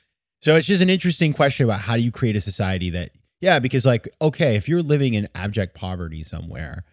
so 0.41 0.58
it's 0.58 0.67
just 0.67 0.82
an 0.82 0.89
interesting 0.89 1.32
question 1.32 1.63
about 1.63 1.80
how 1.80 1.96
do 1.96 2.02
you 2.02 2.12
create 2.12 2.36
a 2.36 2.41
society 2.41 2.89
that 2.89 3.12
yeah, 3.39 3.60
because 3.60 3.86
like, 3.86 4.10
okay, 4.22 4.58
if 4.58 4.67
you're 4.67 4.82
living 4.82 5.13
in 5.13 5.30
abject 5.36 5.76
poverty 5.76 6.22
somewhere, 6.24 6.84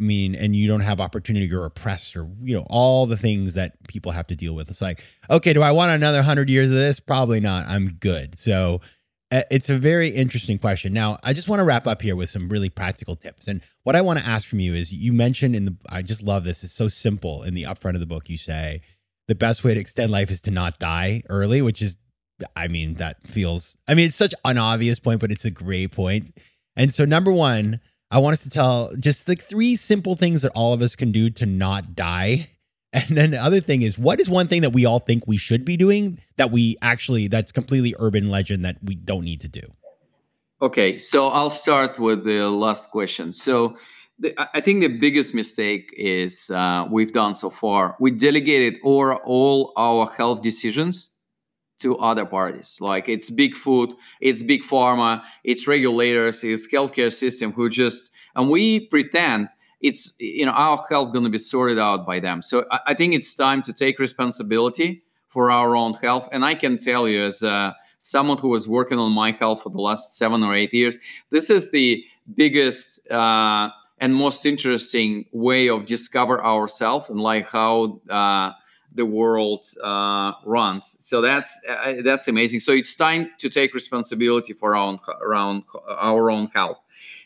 I 0.00 0.02
mean, 0.02 0.34
and 0.34 0.56
you 0.56 0.66
don't 0.66 0.80
have 0.80 1.00
opportunity, 1.00 1.46
you're 1.46 1.64
oppressed, 1.64 2.16
or 2.16 2.28
you 2.42 2.56
know, 2.56 2.66
all 2.68 3.06
the 3.06 3.16
things 3.16 3.54
that 3.54 3.86
people 3.86 4.10
have 4.10 4.26
to 4.28 4.36
deal 4.36 4.54
with. 4.54 4.68
It's 4.68 4.82
like, 4.82 5.00
okay, 5.30 5.52
do 5.52 5.62
I 5.62 5.70
want 5.70 5.92
another 5.92 6.22
hundred 6.22 6.50
years 6.50 6.70
of 6.70 6.76
this? 6.76 6.98
Probably 6.98 7.38
not. 7.38 7.68
I'm 7.68 7.94
good. 7.94 8.36
So 8.36 8.80
Uh, 9.32 9.42
it's 9.50 9.70
a 9.70 9.78
very 9.78 10.10
interesting 10.10 10.58
question. 10.58 10.92
Now, 10.92 11.16
I 11.24 11.32
just 11.32 11.48
want 11.48 11.60
to 11.60 11.64
wrap 11.64 11.86
up 11.86 12.02
here 12.02 12.14
with 12.14 12.28
some 12.28 12.50
really 12.50 12.68
practical 12.68 13.16
tips. 13.16 13.48
And 13.48 13.62
what 13.82 13.96
I 13.96 14.02
want 14.02 14.18
to 14.18 14.26
ask 14.26 14.46
from 14.46 14.60
you 14.60 14.74
is, 14.74 14.92
you 14.92 15.10
mentioned 15.14 15.56
in 15.56 15.64
the, 15.64 15.76
I 15.88 16.02
just 16.02 16.22
love 16.22 16.44
this. 16.44 16.62
It's 16.62 16.74
so 16.74 16.88
simple. 16.88 17.42
In 17.42 17.54
the 17.54 17.62
upfront 17.62 17.94
of 17.94 18.00
the 18.00 18.06
book, 18.06 18.28
you 18.28 18.36
say 18.36 18.82
the 19.28 19.34
best 19.34 19.64
way 19.64 19.72
to 19.72 19.80
extend 19.80 20.12
life 20.12 20.30
is 20.30 20.42
to 20.42 20.50
not 20.50 20.78
die 20.78 21.22
early, 21.30 21.62
which 21.62 21.80
is, 21.80 21.96
I 22.54 22.68
mean, 22.68 22.94
that 22.94 23.26
feels. 23.26 23.74
I 23.88 23.94
mean, 23.94 24.08
it's 24.08 24.16
such 24.16 24.34
an 24.44 24.58
obvious 24.58 24.98
point, 24.98 25.20
but 25.20 25.32
it's 25.32 25.46
a 25.46 25.50
great 25.50 25.92
point. 25.92 26.36
And 26.76 26.92
so, 26.92 27.04
number 27.06 27.32
one. 27.32 27.80
I 28.10 28.18
want 28.18 28.34
us 28.34 28.42
to 28.42 28.50
tell 28.50 28.94
just 29.00 29.26
like 29.26 29.40
three 29.40 29.74
simple 29.74 30.16
things 30.16 30.42
that 30.42 30.52
all 30.54 30.74
of 30.74 30.82
us 30.82 30.94
can 30.96 31.12
do 31.12 31.30
to 31.30 31.46
not 31.46 31.94
die. 31.96 32.50
And 33.08 33.16
then 33.16 33.30
the 33.30 33.38
other 33.38 33.60
thing 33.60 33.80
is, 33.82 33.98
what 33.98 34.20
is 34.20 34.28
one 34.28 34.48
thing 34.48 34.60
that 34.62 34.72
we 34.74 34.84
all 34.84 34.98
think 34.98 35.26
we 35.26 35.38
should 35.38 35.64
be 35.64 35.76
doing 35.78 36.18
that 36.36 36.50
we 36.50 36.76
actually, 36.82 37.26
that's 37.26 37.50
completely 37.50 37.94
urban 37.98 38.28
legend 38.28 38.64
that 38.66 38.76
we 38.82 38.94
don't 38.94 39.24
need 39.24 39.40
to 39.40 39.48
do? 39.48 39.62
Okay, 40.60 40.98
so 40.98 41.28
I'll 41.28 41.50
start 41.50 41.98
with 41.98 42.24
the 42.24 42.48
last 42.48 42.90
question. 42.90 43.32
So, 43.32 43.76
the, 44.18 44.34
I- 44.38 44.60
think 44.60 44.80
the 44.82 44.88
biggest 44.88 45.34
mistake 45.34 45.90
is 45.96 46.50
uh, 46.50 46.86
we've 46.90 47.12
done 47.12 47.34
so 47.34 47.48
far. 47.50 47.96
We 47.98 48.10
delegated 48.10 48.74
or 48.84 49.16
all 49.24 49.72
our 49.76 50.06
health 50.06 50.42
decisions 50.42 51.10
to 51.80 51.96
other 51.98 52.24
parties. 52.26 52.78
Like 52.80 53.08
it's 53.08 53.30
big 53.30 53.54
food, 53.56 53.92
it's 54.20 54.42
big 54.42 54.62
pharma, 54.62 55.22
it's 55.42 55.66
regulators, 55.66 56.44
it's 56.44 56.68
healthcare 56.68 57.12
system 57.12 57.52
who 57.52 57.68
just 57.68 58.10
and 58.36 58.48
we 58.48 58.86
pretend 58.86 59.48
it's 59.82 60.12
you 60.18 60.46
know 60.46 60.52
our 60.52 60.82
health 60.88 61.12
going 61.12 61.24
to 61.24 61.30
be 61.30 61.38
sorted 61.38 61.78
out 61.78 62.06
by 62.06 62.20
them. 62.20 62.42
So 62.42 62.64
I, 62.70 62.80
I 62.88 62.94
think 62.94 63.14
it's 63.14 63.34
time 63.34 63.62
to 63.62 63.72
take 63.72 63.98
responsibility 63.98 65.02
for 65.28 65.50
our 65.50 65.76
own 65.76 65.94
health. 65.94 66.28
And 66.32 66.44
I 66.44 66.54
can 66.54 66.78
tell 66.78 67.08
you 67.08 67.24
as 67.24 67.42
uh, 67.42 67.72
someone 67.98 68.38
who 68.38 68.48
was 68.48 68.68
working 68.68 68.98
on 68.98 69.12
my 69.12 69.32
health 69.32 69.62
for 69.62 69.70
the 69.70 69.80
last 69.80 70.16
seven 70.16 70.42
or 70.42 70.54
eight 70.54 70.72
years, 70.72 70.98
this 71.30 71.50
is 71.50 71.70
the 71.70 72.04
biggest. 72.34 73.10
Uh, 73.10 73.70
and 73.98 74.16
most 74.16 74.44
interesting 74.44 75.24
way 75.30 75.68
of 75.68 75.86
discover 75.86 76.44
ourselves 76.44 77.08
and 77.08 77.20
like 77.20 77.46
how 77.46 78.00
uh, 78.10 78.50
the 78.94 79.06
world 79.06 79.66
uh, 79.82 80.32
runs. 80.44 80.96
So 81.00 81.20
that's 81.20 81.58
uh, 81.68 81.94
that's 82.04 82.28
amazing. 82.28 82.60
So 82.60 82.72
it's 82.72 82.94
time 82.94 83.30
to 83.38 83.48
take 83.48 83.74
responsibility 83.74 84.52
for 84.52 84.76
our 84.76 84.82
own 84.82 84.98
around 85.20 85.64
our 85.88 86.30
own 86.30 86.46
health. 86.48 86.82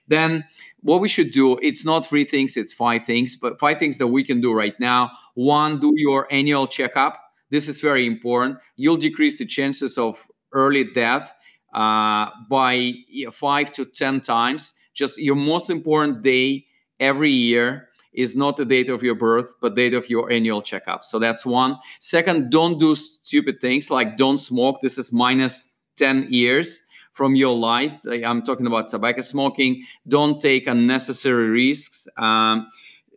Then 0.08 0.44
what 0.86 1.00
we 1.00 1.08
should 1.08 1.32
do 1.32 1.58
it's 1.62 1.84
not 1.84 2.06
three 2.06 2.24
things 2.24 2.56
it's 2.56 2.72
five 2.72 3.02
things 3.02 3.34
but 3.34 3.58
five 3.58 3.78
things 3.78 3.98
that 3.98 4.06
we 4.06 4.22
can 4.22 4.40
do 4.40 4.52
right 4.52 4.78
now 4.78 5.10
one 5.34 5.80
do 5.80 5.92
your 5.96 6.28
annual 6.30 6.66
checkup 6.66 7.20
this 7.50 7.68
is 7.68 7.80
very 7.80 8.06
important 8.06 8.56
you'll 8.76 8.96
decrease 8.96 9.38
the 9.38 9.44
chances 9.44 9.98
of 9.98 10.24
early 10.52 10.84
death 10.94 11.32
uh, 11.74 12.30
by 12.48 12.92
five 13.32 13.72
to 13.72 13.84
ten 13.84 14.20
times 14.20 14.72
just 14.94 15.18
your 15.18 15.34
most 15.34 15.70
important 15.70 16.22
day 16.22 16.64
every 17.00 17.32
year 17.32 17.88
is 18.16 18.34
not 18.34 18.56
the 18.56 18.64
date 18.64 18.88
of 18.88 19.02
your 19.02 19.14
birth 19.14 19.54
but 19.60 19.74
date 19.74 19.94
of 19.94 20.08
your 20.08 20.30
annual 20.30 20.62
checkup. 20.62 21.04
So 21.04 21.18
that's 21.18 21.44
one. 21.46 21.78
Second 22.00 22.50
don't 22.50 22.78
do 22.78 22.94
stupid 22.94 23.60
things 23.60 23.90
like 23.90 24.16
don't 24.16 24.38
smoke. 24.38 24.80
This 24.80 24.98
is 24.98 25.12
minus 25.12 25.72
10 25.96 26.28
years 26.30 26.82
from 27.12 27.34
your 27.34 27.56
life. 27.56 27.94
I'm 28.24 28.42
talking 28.42 28.66
about 28.66 28.88
tobacco 28.88 29.22
smoking. 29.22 29.84
Don't 30.06 30.40
take 30.40 30.66
unnecessary 30.66 31.48
risks. 31.48 32.06
Um, 32.18 32.66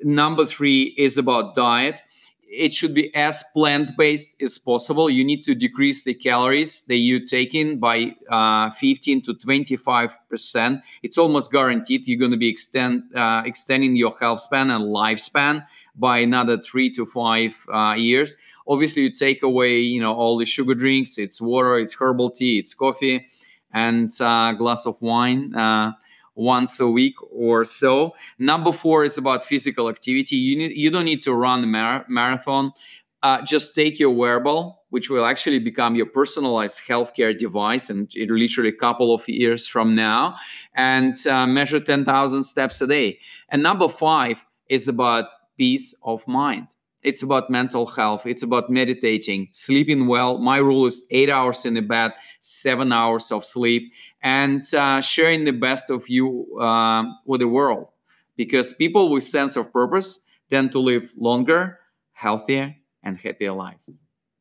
number 0.02 0.46
three 0.46 0.96
is 0.98 1.18
about 1.18 1.56
diet 1.56 2.02
it 2.50 2.74
should 2.74 2.94
be 2.94 3.14
as 3.16 3.44
plant-based 3.54 4.42
as 4.42 4.58
possible. 4.58 5.10
You 5.10 5.24
need 5.24 5.44
to 5.44 5.56
decrease 5.56 6.04
the 6.04 6.14
calories 6.14 6.82
that 6.88 6.98
you 6.98 7.26
take 7.26 7.54
in 7.54 7.80
by 7.80 8.16
uh, 8.30 8.72
15 8.72 9.22
to 9.24 9.34
25 9.36 10.18
percent. 10.30 10.82
It's 11.04 11.18
almost 11.18 11.52
guaranteed 11.52 12.08
you're 12.08 12.20
going 12.20 12.32
to 12.32 12.38
be 12.38 12.50
extend, 12.50 13.04
uh, 13.16 13.44
extending 13.46 13.96
your 13.96 14.18
health 14.20 14.42
span 14.42 14.72
and 14.72 14.86
lifespan 14.86 15.66
by 15.96 16.20
another 16.20 16.58
three 16.58 16.92
to 16.94 17.06
five 17.06 17.56
uh, 17.72 17.94
years. 17.94 18.36
Obviously 18.68 19.04
you 19.04 19.12
take 19.12 19.44
away 19.44 19.80
you 19.80 20.02
know 20.02 20.14
all 20.14 20.38
the 20.38 20.46
sugar 20.46 20.76
drinks 20.76 21.18
it's 21.18 21.42
water 21.42 21.80
it's 21.80 21.96
herbal 21.96 22.30
tea 22.30 22.60
it's 22.60 22.74
coffee 22.76 23.28
and 23.74 24.12
a 24.20 24.54
glass 24.58 24.86
of 24.86 25.02
wine 25.02 25.56
uh, 25.56 25.92
once 26.40 26.80
a 26.80 26.88
week 26.88 27.16
or 27.32 27.66
so. 27.66 28.16
Number 28.40 28.72
four 28.72 29.04
is 29.04 29.18
about 29.18 29.44
physical 29.44 29.90
activity. 29.90 30.38
You 30.38 30.70
you 30.70 30.90
don't 30.90 31.06
need 31.06 31.22
to 31.24 31.34
run 31.34 31.64
a 31.64 31.68
mar- 31.68 32.06
marathon. 32.08 32.72
Uh, 33.22 33.42
just 33.44 33.76
take 33.76 34.00
your 34.00 34.12
wearable, 34.12 34.82
which 34.90 35.10
will 35.10 35.26
actually 35.26 35.60
become 35.60 35.96
your 35.96 36.06
personalized 36.06 36.80
healthcare 36.88 37.38
device, 37.38 37.90
and 37.90 38.10
it 38.16 38.30
literally 38.30 38.70
a 38.70 38.80
couple 38.88 39.14
of 39.14 39.28
years 39.28 39.68
from 39.68 39.94
now, 39.94 40.36
and 40.74 41.16
uh, 41.28 41.46
measure 41.46 41.82
10,000 41.82 42.44
steps 42.44 42.80
a 42.80 42.88
day. 42.88 43.20
And 43.50 43.62
number 43.62 43.90
five 43.90 44.46
is 44.70 44.88
about 44.88 45.26
peace 45.58 45.94
of 46.04 46.26
mind. 46.30 46.68
It's 47.02 47.24
about 47.24 47.50
mental 47.50 47.86
health. 47.86 48.26
It's 48.26 48.44
about 48.44 48.70
meditating, 48.70 49.50
sleeping 49.52 50.08
well. 50.08 50.38
My 50.38 50.58
rule 50.58 50.86
is 50.86 51.06
eight 51.12 51.30
hours 51.30 51.66
in 51.66 51.76
the 51.76 51.82
bed, 51.82 52.14
seven 52.42 52.92
hours 52.92 53.32
of 53.32 53.46
sleep, 53.46 53.94
and 54.22 54.64
uh, 54.74 55.00
sharing 55.02 55.46
the 55.46 55.52
best 55.52 55.90
of 55.90 56.10
you 56.10 56.48
uh, 56.60 57.06
with 57.26 57.40
the 57.40 57.48
world. 57.48 57.90
Because 58.36 58.74
people 58.74 59.10
with 59.10 59.24
sense 59.24 59.56
of 59.56 59.72
purpose 59.72 60.26
tend 60.50 60.72
to 60.74 60.80
live 60.80 61.12
longer, 61.18 61.80
healthier, 62.12 62.76
and 63.04 63.18
happier 63.18 63.54
lives. 63.54 63.90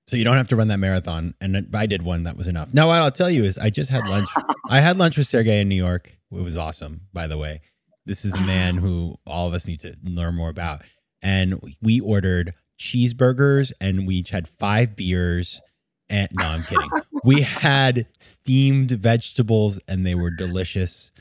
So 0.09 0.17
you 0.17 0.25
don't 0.25 0.37
have 0.37 0.49
to 0.49 0.57
run 0.57 0.69
that 0.69 0.79
marathon. 0.79 1.35
And 1.41 1.69
I 1.75 1.87
did 1.87 2.03
one. 2.03 2.23
That 2.25 2.37
was 2.37 2.47
enough. 2.47 2.73
Now, 2.73 2.89
what 2.89 2.99
I'll 2.99 3.11
tell 3.11 3.31
you 3.31 3.45
is 3.45 3.59
I 3.59 3.71
just 3.71 3.91
had 3.91 4.09
lunch. 4.09 4.29
I 4.71 4.81
had 4.81 4.97
lunch 4.97 5.19
with 5.19 5.27
Sergey 5.27 5.61
in 5.61 5.69
New 5.69 5.75
York. 5.75 6.17
It 6.33 6.41
was 6.41 6.57
awesome, 6.57 7.03
by 7.13 7.27
the 7.27 7.37
way. 7.37 7.61
This 8.07 8.25
is 8.25 8.35
a 8.35 8.41
man 8.41 8.75
who 8.75 9.17
all 9.27 9.47
of 9.47 9.53
us 9.53 9.67
need 9.67 9.81
to 9.81 9.95
learn 10.03 10.35
more 10.35 10.49
about. 10.49 10.83
And 11.23 11.61
we 11.83 12.01
ordered 12.01 12.55
cheeseburgers 12.79 13.73
and 13.81 14.07
we 14.07 14.17
each 14.17 14.31
had 14.31 14.49
five 14.49 14.97
beers. 14.97 15.61
And 16.09 16.29
no, 16.33 16.45
I'm 16.45 16.63
kidding. 16.63 16.91
we 17.25 17.43
had 17.43 18.07
steamed 18.19 18.91
vegetables 18.93 19.81
and 19.89 20.07
they 20.07 20.15
were 20.15 20.31
delicious. 20.31 21.13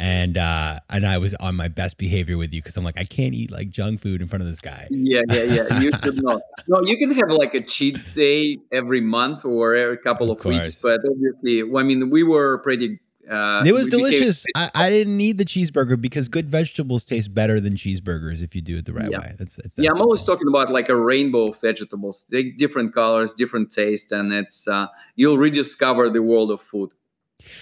And 0.00 0.38
uh 0.38 0.78
and 0.88 1.04
I 1.04 1.18
was 1.18 1.34
on 1.34 1.56
my 1.56 1.66
best 1.66 1.98
behavior 1.98 2.38
with 2.38 2.52
you 2.54 2.62
because 2.62 2.76
I'm 2.76 2.84
like, 2.84 2.98
I 2.98 3.04
can't 3.04 3.34
eat 3.34 3.50
like 3.50 3.70
junk 3.70 4.00
food 4.00 4.22
in 4.22 4.28
front 4.28 4.42
of 4.42 4.48
this 4.48 4.60
guy. 4.60 4.86
Yeah, 4.90 5.22
yeah, 5.28 5.42
yeah. 5.42 5.80
You 5.80 5.90
should 6.02 6.22
not. 6.22 6.40
No, 6.68 6.80
you 6.82 6.96
can 6.96 7.10
have 7.12 7.30
like 7.30 7.54
a 7.54 7.62
cheat 7.62 7.98
day 8.14 8.58
every 8.72 9.00
month 9.00 9.44
or 9.44 9.74
every 9.74 9.98
couple 9.98 10.30
Of 10.30 10.38
of, 10.38 10.44
weeks, 10.46 10.80
but 10.80 11.00
obviously, 11.04 11.64
well, 11.64 11.82
I 11.82 11.86
mean, 11.86 12.10
we 12.10 12.22
were 12.22 12.58
pretty. 12.58 13.00
Uh, 13.28 13.62
It 13.66 13.72
was 13.72 13.84
we 13.84 13.90
became- 13.90 14.00
delicious. 14.10 14.44
I, 14.56 14.70
I 14.74 14.90
didn't 14.90 15.16
need 15.16 15.38
the 15.38 15.44
cheeseburger 15.44 16.00
because 16.00 16.28
good 16.28 16.48
vegetables 16.48 17.04
taste 17.04 17.34
better 17.34 17.60
than 17.60 17.74
cheeseburgers 17.74 18.42
if 18.42 18.54
you 18.54 18.62
do 18.62 18.78
it 18.78 18.84
the 18.86 18.92
right 18.92 19.10
Yeah. 19.10 19.18
way. 19.20 19.34
That's, 19.38 19.56
that's 19.56 19.78
yeah, 19.78 19.90
I'm 19.90 20.00
always 20.00 20.20
simple. 20.20 20.36
talking 20.36 20.48
about 20.48 20.72
like 20.72 20.88
a 20.88 20.96
rainbow 20.96 21.48
of 21.52 21.60
vegetables, 21.60 22.26
They- 22.30 22.50
different 22.50 22.94
colors, 22.94 23.34
different 23.34 23.70
taste, 23.70 24.12
and 24.12 24.32
it's 24.32 24.66
uh, 24.66 24.86
you'll 25.16 25.38
rediscover 25.38 26.08
the 26.10 26.22
world 26.22 26.50
of 26.50 26.60
food. 26.62 26.90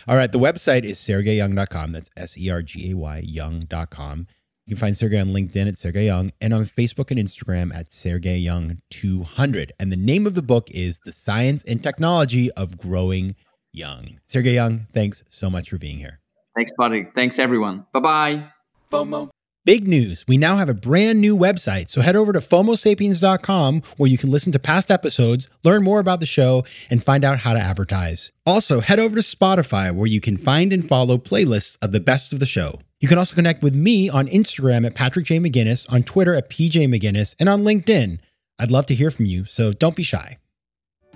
All 0.08 0.16
right. 0.16 0.30
The 0.32 0.38
website 0.38 0.84
is 0.84 0.98
sergeyyoung.com. 0.98 1.90
That's 1.90 2.10
S 2.16 2.36
E 2.38 2.48
R 2.50 2.62
G 2.62 2.90
A 2.92 2.96
Y 2.96 3.18
young.com. 3.24 4.26
You 4.66 4.74
can 4.74 4.80
find 4.80 4.96
Sergey 4.96 5.20
on 5.20 5.28
LinkedIn 5.28 5.68
at 5.68 5.76
Sergey 5.76 6.06
Young 6.06 6.32
and 6.40 6.52
on 6.52 6.64
Facebook 6.64 7.12
and 7.12 7.20
Instagram 7.20 7.72
at 7.72 7.92
Sergey 7.92 8.36
Young 8.38 8.78
200. 8.90 9.72
And 9.78 9.92
the 9.92 9.96
name 9.96 10.26
of 10.26 10.34
the 10.34 10.42
book 10.42 10.68
is 10.72 10.98
The 11.04 11.12
Science 11.12 11.62
and 11.68 11.80
Technology 11.80 12.50
of 12.52 12.76
Growing 12.76 13.36
Young. 13.76 14.20
Sergey 14.26 14.54
Young, 14.54 14.86
thanks 14.92 15.22
so 15.28 15.50
much 15.50 15.70
for 15.70 15.78
being 15.78 15.98
here. 15.98 16.20
Thanks, 16.56 16.72
buddy. 16.76 17.06
Thanks, 17.14 17.38
everyone. 17.38 17.86
Bye 17.92 18.00
bye. 18.00 18.48
FOMO. 18.90 19.28
Big 19.66 19.88
news. 19.88 20.24
We 20.28 20.36
now 20.36 20.58
have 20.58 20.68
a 20.68 20.74
brand 20.74 21.20
new 21.20 21.36
website. 21.36 21.88
So 21.88 22.00
head 22.00 22.14
over 22.14 22.32
to 22.32 22.38
FOMOSapiens.com 22.38 23.82
where 23.96 24.08
you 24.08 24.16
can 24.16 24.30
listen 24.30 24.52
to 24.52 24.60
past 24.60 24.92
episodes, 24.92 25.50
learn 25.64 25.82
more 25.82 25.98
about 25.98 26.20
the 26.20 26.26
show, 26.26 26.64
and 26.88 27.02
find 27.02 27.24
out 27.24 27.40
how 27.40 27.52
to 27.52 27.58
advertise. 27.58 28.30
Also, 28.46 28.78
head 28.78 29.00
over 29.00 29.16
to 29.16 29.22
Spotify 29.22 29.92
where 29.92 30.06
you 30.06 30.20
can 30.20 30.36
find 30.36 30.72
and 30.72 30.88
follow 30.88 31.18
playlists 31.18 31.76
of 31.82 31.90
the 31.90 31.98
best 31.98 32.32
of 32.32 32.38
the 32.38 32.46
show. 32.46 32.78
You 33.00 33.08
can 33.08 33.18
also 33.18 33.34
connect 33.34 33.64
with 33.64 33.74
me 33.74 34.08
on 34.08 34.28
Instagram 34.28 34.86
at 34.86 34.94
Patrick 34.94 35.26
J. 35.26 35.40
McGinnis, 35.40 35.84
on 35.92 36.04
Twitter 36.04 36.34
at 36.34 36.48
PJ 36.48 36.86
McGinnis, 36.86 37.34
and 37.40 37.48
on 37.48 37.64
LinkedIn. 37.64 38.20
I'd 38.60 38.70
love 38.70 38.86
to 38.86 38.94
hear 38.94 39.10
from 39.10 39.26
you, 39.26 39.46
so 39.46 39.72
don't 39.72 39.96
be 39.96 40.04
shy. 40.04 40.38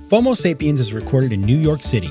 FOMO 0.08 0.36
Sapiens 0.36 0.80
is 0.80 0.92
recorded 0.92 1.32
in 1.32 1.42
New 1.42 1.56
York 1.56 1.82
City. 1.82 2.10